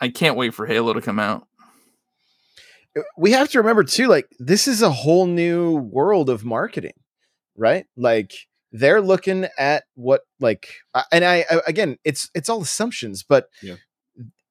[0.00, 1.46] i can't wait for halo to come out
[2.96, 6.94] uh, we have to remember too like this is a whole new world of marketing
[7.56, 8.32] right like
[8.72, 13.48] they're looking at what like uh, and I, I again it's it's all assumptions but
[13.62, 13.76] Yeah.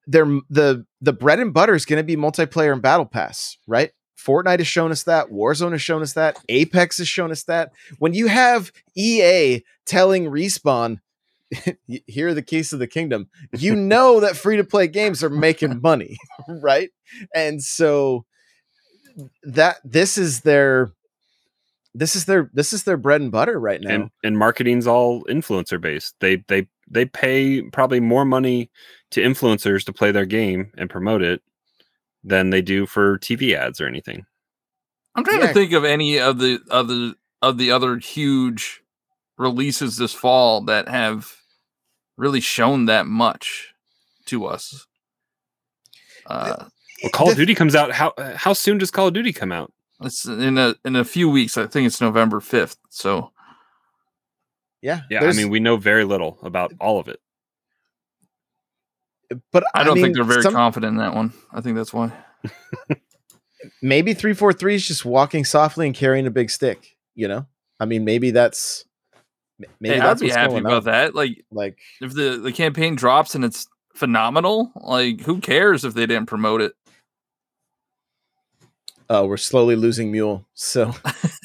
[0.07, 3.91] they're the the bread and butter is going to be multiplayer and battle pass right
[4.25, 5.29] Fortnite has shown us that.
[5.29, 6.37] Warzone has shown us that.
[6.49, 7.71] Apex has shown us that.
[7.99, 10.99] When you have EA telling Respawn,
[12.05, 15.29] here are the keys to the kingdom, you know that free to play games are
[15.29, 16.17] making money,
[16.49, 16.89] right?
[17.33, 18.25] And so
[19.43, 20.91] that this is their
[21.95, 23.93] this is their this is their bread and butter right now.
[23.93, 26.15] and and marketing's all influencer based.
[26.19, 28.69] They they they pay probably more money
[29.11, 31.41] to influencers to play their game and promote it
[32.23, 34.25] than they do for TV ads or anything.
[35.15, 35.47] I'm trying Yeah.
[35.47, 38.81] to think of any of the other of the other huge
[39.37, 41.37] releases this fall that have
[42.17, 43.73] really shown that much
[44.25, 44.85] to us.
[46.25, 46.65] Uh,
[47.01, 47.91] Well, Call of Duty comes out.
[47.91, 49.71] How how soon does Call of Duty come out?
[50.01, 51.57] it's in a in a few weeks.
[51.57, 52.77] I think it's November fifth.
[52.89, 53.31] So
[54.81, 57.19] Yeah, Yeah, I mean, we know very little about all of it.
[59.51, 61.33] But I don't mean, think they're very some- confident in that one.
[61.53, 62.11] I think that's why.
[63.81, 66.95] maybe three four three is just walking softly and carrying a big stick.
[67.15, 67.45] You know,
[67.79, 68.85] I mean, maybe that's
[69.79, 70.83] maybe Hey, I'd that's be what's happy about on.
[70.85, 71.15] that.
[71.15, 76.05] Like Like, if the the campaign drops and it's phenomenal, like who cares if they
[76.05, 76.73] didn't promote it?
[79.09, 80.45] Oh, we're slowly losing Mule.
[80.53, 80.93] So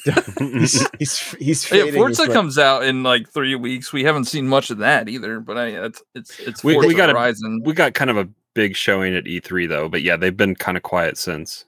[0.39, 1.91] he's he's he's Yeah.
[1.91, 3.91] Forza He's like- comes out in like three weeks.
[3.93, 5.39] We haven't seen much of that either.
[5.39, 7.61] But I, it's it's it's We- we Forza gotta- Horizon.
[7.63, 10.77] we got kind of a big showing at E3 though, but yeah, they've been kind
[10.77, 11.65] of quiet since.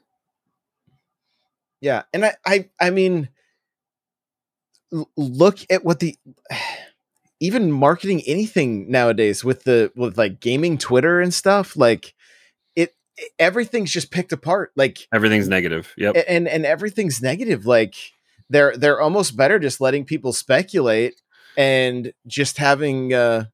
[1.81, 3.29] Yeah, and I, I, I mean,
[5.15, 6.15] look at what the
[7.39, 11.75] even marketing anything nowadays with the with like gaming Twitter and stuff.
[11.77, 12.13] Like it,
[13.39, 14.71] everything's just picked apart.
[14.75, 15.93] Like Everything's negative.
[15.97, 16.15] Yep.
[16.27, 17.65] and and everything's negative.
[17.65, 17.95] Like
[18.49, 21.21] they're they're almost better just letting people speculate
[21.57, 23.13] and just having.
[23.13, 23.45] uh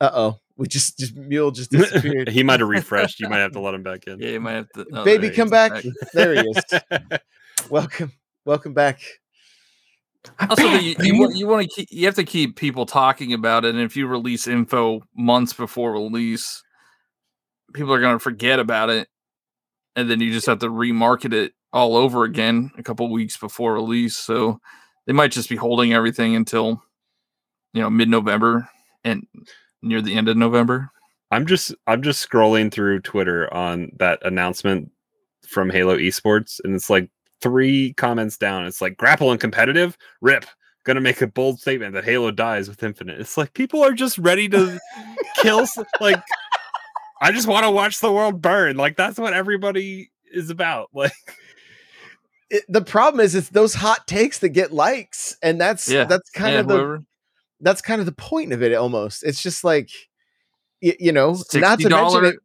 [0.00, 2.28] Uh oh, we just just mule just disappeared.
[2.36, 3.20] he might have refreshed.
[3.20, 4.18] You might have to let him back in.
[4.20, 4.86] yeah, you might have to.
[4.92, 5.50] oh, Baby, there come is.
[5.52, 5.84] back.
[6.12, 7.18] There he is.
[7.70, 8.12] welcome,
[8.44, 9.00] welcome back.
[10.50, 13.64] Also, you, you, want, you want to keep, you have to keep people talking about
[13.64, 16.62] it, and if you release info months before release,
[17.72, 19.08] people are going to forget about it,
[19.96, 23.74] and then you just have to remarket it all over again a couple weeks before
[23.74, 24.16] release.
[24.16, 24.60] So
[25.06, 26.82] they might just be holding everything until
[27.72, 28.68] you know mid-November
[29.04, 29.26] and
[29.82, 30.90] near the end of November.
[31.30, 34.90] I'm just I'm just scrolling through Twitter on that announcement
[35.46, 37.10] from Halo Esports, and it's like
[37.40, 38.66] three comments down.
[38.66, 39.96] It's like grapple and competitive.
[40.20, 40.46] Rip.
[40.84, 43.20] Gonna make a bold statement that Halo dies with Infinite.
[43.20, 44.78] It's like people are just ready to
[45.36, 45.66] kill.
[46.00, 46.22] Like
[47.20, 48.76] I just want to watch the world burn.
[48.76, 50.90] Like that's what everybody is about.
[50.94, 51.12] Like
[52.50, 56.30] it, the problem is it's those hot takes that get likes and that's Yeah, that's
[56.30, 57.04] kind yeah, of the whoever.
[57.60, 59.90] that's kind of the point of it almost it's just like
[60.82, 62.36] y- you know not to mention it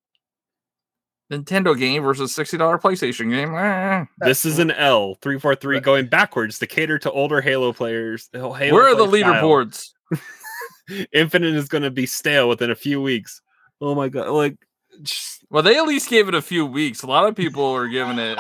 [1.32, 3.54] Nintendo game versus sixty dollar PlayStation game.
[3.56, 4.06] Ah.
[4.20, 8.30] this is an L three four three going backwards to cater to older Halo players.
[8.34, 9.42] Halo Where are the play style.
[9.42, 9.90] leaderboards?
[11.14, 13.42] Infinite is going to be stale within a few weeks.
[13.86, 14.30] Oh my god!
[14.30, 14.56] Like,
[15.02, 17.04] just- Well, they at least gave it a few weeks.
[17.04, 18.38] A lot of people are giving it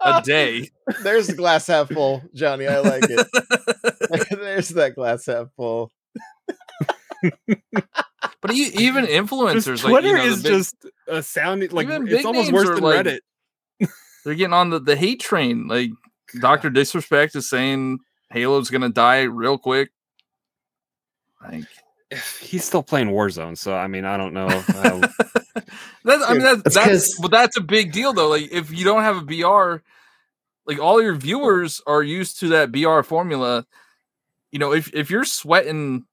[0.00, 0.70] a day.
[1.02, 3.26] there's the glass half full johnny i like it
[4.30, 5.90] there's that glass half full
[8.42, 10.76] but even just influencers, Twitter like you know, the is big- just
[11.08, 13.88] a sounding like Even it's big almost names worse are than like- Reddit.
[14.24, 15.68] they're getting on the, the hate train.
[15.68, 15.90] Like
[16.40, 17.98] Doctor Disrespect is saying
[18.30, 19.90] Halo's gonna die real quick.
[21.42, 21.64] Like
[22.40, 24.48] He's still playing Warzone, so I mean, I don't know.
[24.48, 25.00] How,
[26.04, 28.28] that's, I mean, that's That's that's 'cause- but that's a big deal though.
[28.28, 29.82] Like if you don't have a BR,
[30.66, 33.66] like all your viewers are used to that BR formula.
[34.52, 36.04] You know, if if you're sweating,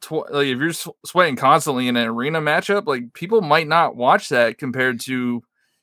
[0.00, 3.94] tw- like if you're s- sweating constantly in an arena matchup, like people might not
[3.96, 5.42] watch that compared to, you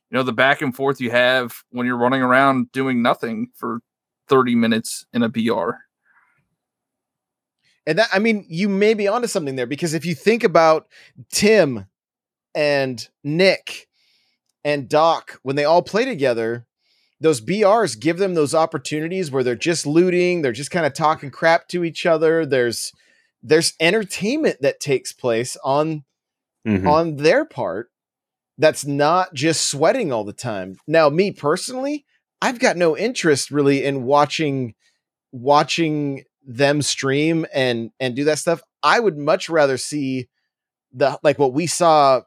[0.10, 3.80] know, the back and forth you have when you're running around doing nothing for
[4.30, 5.72] 30 minutes in a BR.
[7.88, 10.88] And that i mean you may be onto something there because if you think about
[11.32, 11.86] tim
[12.56, 13.88] and nick
[14.64, 16.66] and doc when they all play together
[17.20, 21.30] those brs give them those opportunities where they're just looting they're just kind of talking
[21.32, 22.92] crap to each other there's
[23.44, 26.04] there's entertainment that takes place on
[26.68, 26.88] Mhm.
[26.88, 27.90] on their part
[28.60, 30.78] that's not just sweating all the time.
[30.86, 32.06] Now, me personally,
[32.40, 34.76] I've got no interest really in watching
[35.32, 38.62] watching them stream and and do that stuff.
[38.84, 40.28] I would much rather see
[40.94, 42.22] the like what we saw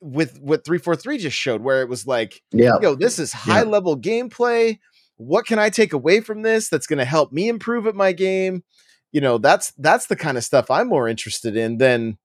[0.00, 2.72] with what 343 just showed where it was like Yeah.
[2.82, 4.78] yo, this is high level gameplay.
[5.16, 8.12] What can I take away from this that's going to help me improve at my
[8.12, 8.64] game?
[9.12, 12.18] You know, that's that's the kind of stuff I'm more interested in than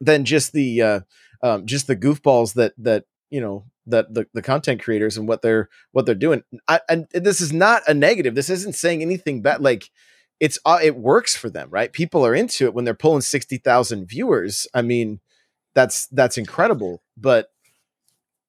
[0.00, 1.00] than just the uh
[1.42, 5.42] um just the goofballs that that you know that the, the content creators and what
[5.42, 6.42] they're what they're doing.
[6.66, 8.34] I, and this is not a negative.
[8.34, 9.60] This isn't saying anything bad.
[9.60, 9.90] Like
[10.40, 11.92] it's uh, it works for them, right?
[11.92, 14.66] People are into it when they're pulling sixty thousand viewers.
[14.74, 15.20] I mean,
[15.74, 17.02] that's that's incredible.
[17.16, 17.50] But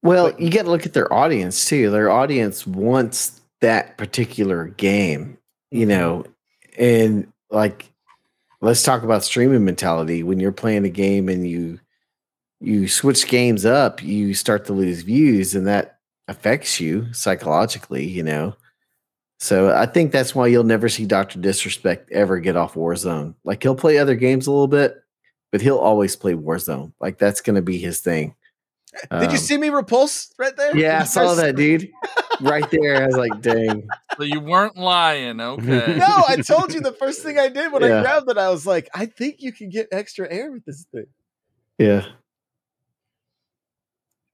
[0.03, 1.89] Well, But- you got to look at their audience too.
[1.89, 5.37] Their audience wants that particular game,
[5.71, 6.25] you know,
[6.77, 7.91] and like
[8.61, 10.23] let's talk about streaming mentality.
[10.23, 11.79] When you're playing a game and you
[12.59, 18.23] you switch games up, you start to lose views, and that affects you psychologically, you
[18.23, 18.55] know.
[19.39, 23.35] So I think that's why you'll never see Doctor Disrespect ever get off Warzone.
[23.43, 24.95] Like he'll play other games a little bit,
[25.51, 26.93] but he'll always play Warzone.
[26.99, 28.35] Like that's going to be his thing.
[29.11, 30.75] Did you Um, see me repulse right there?
[30.75, 31.91] Yeah, I saw that, dude.
[32.41, 35.95] Right there, I was like, "Dang." So you weren't lying, okay?
[35.99, 38.65] No, I told you the first thing I did when I grabbed it, I was
[38.65, 41.05] like, I think you can get extra air with this thing.
[41.77, 42.05] Yeah,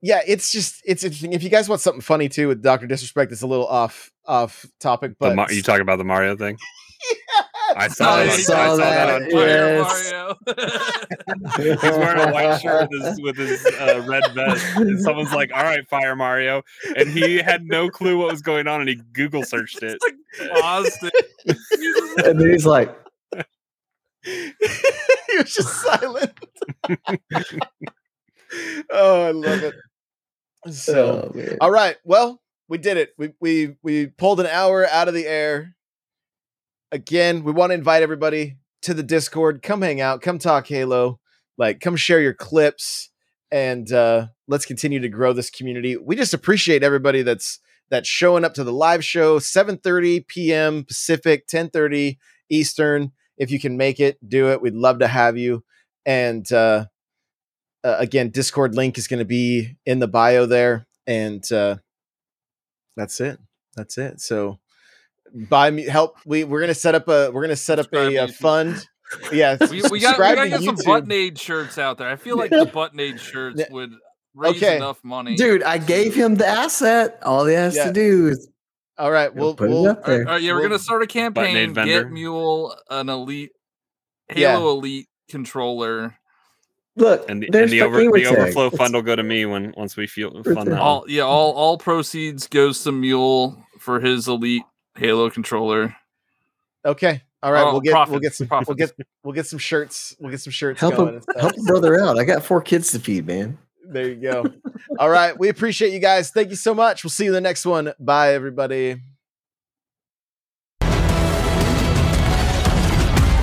[0.05, 1.31] Yeah, it's just it's interesting.
[1.31, 4.65] If you guys want something funny too with Doctor Disrespect, it's a little off off
[4.81, 6.57] topic, but Mar- you talk about the Mario thing?
[7.77, 9.05] I saw, I that on- saw I saw that.
[9.07, 9.29] that, on.
[9.29, 9.77] Twitter.
[11.57, 11.81] Yes.
[11.81, 15.51] He's wearing a white shirt with his, with his uh, red vest, and someone's like,
[15.55, 16.63] "All right, Fire Mario,"
[16.97, 19.97] and he had no clue what was going on, and he Google searched it.
[20.59, 21.57] Paused it.
[22.25, 22.93] and then he's like,
[24.25, 24.51] he
[25.37, 26.33] was just silent.
[28.91, 29.73] oh, I love it.
[30.71, 33.13] So, "Oh all right, well, we did it.
[33.17, 35.75] We we we pulled an hour out of the air.
[36.91, 39.61] Again, we want to invite everybody to the Discord.
[39.61, 40.21] Come hang out.
[40.21, 41.19] Come talk Halo.
[41.57, 43.09] Like, come share your clips,
[43.51, 45.97] and uh, let's continue to grow this community.
[45.97, 47.59] We just appreciate everybody that's
[47.89, 50.83] that's showing up to the live show 7:30 p.m.
[50.83, 52.17] Pacific, 10:30
[52.49, 53.11] Eastern.
[53.37, 54.61] If you can make it, do it.
[54.61, 55.63] We'd love to have you.
[56.05, 56.85] And uh,
[57.83, 61.77] uh, again, Discord link is going to be in the bio there, and uh,
[62.95, 63.39] that's it.
[63.75, 64.21] That's it.
[64.21, 64.59] So,
[65.49, 66.17] buy me help.
[66.25, 68.33] We we're gonna set up a we're gonna set up Subscribe a, to uh YouTube.
[68.35, 68.87] fund.
[69.31, 70.85] Yeah, We, we got we gotta to get some YouTube.
[70.85, 72.07] button aid shirts out there.
[72.09, 73.91] I feel like the button aid shirts would
[74.35, 74.77] raise Okay.
[74.77, 75.35] enough money.
[75.35, 77.19] Dude, I gave him the asset.
[77.23, 77.85] All he has Yeah.
[77.87, 78.47] to do is
[78.97, 80.27] All right, He'll we'll put it we'll up All right, there.
[80.27, 81.73] all right, yeah, we're We'll- gonna start a campaign.
[81.73, 82.03] Button-aid.
[82.03, 83.51] Get Mule an elite
[84.35, 84.51] Yeah.
[84.57, 86.15] Halo Elite controller.
[86.95, 87.29] Look.
[87.29, 89.95] And the, and the, over, the overflow It's- fund will go to me when once
[89.97, 90.79] we feel fund that.
[90.79, 94.63] All yeah, all all proceeds goes to Mule for his elite
[94.95, 95.95] Halo controller.
[96.85, 97.21] okay.
[97.41, 98.93] All right, Oh, we'll get we'll get some we'll get
[99.25, 100.15] we'll get some shirts.
[100.17, 101.15] We'll get some shirts Help going.
[101.15, 102.17] him, help a brother out.
[102.17, 103.57] I got four kids to feed, man.
[103.85, 104.45] There you go.
[104.97, 106.29] All right, we appreciate you guys.
[106.31, 107.03] Thank you so much.
[107.03, 107.91] We'll see you in the next one.
[107.99, 109.01] Bye, everybody.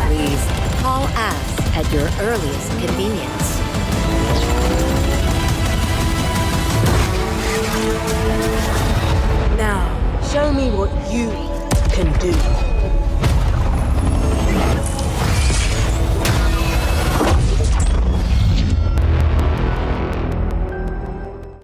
[0.09, 0.45] Please
[0.81, 3.40] call us at your earliest convenience.
[10.33, 11.29] Show me what you
[11.91, 12.70] can do.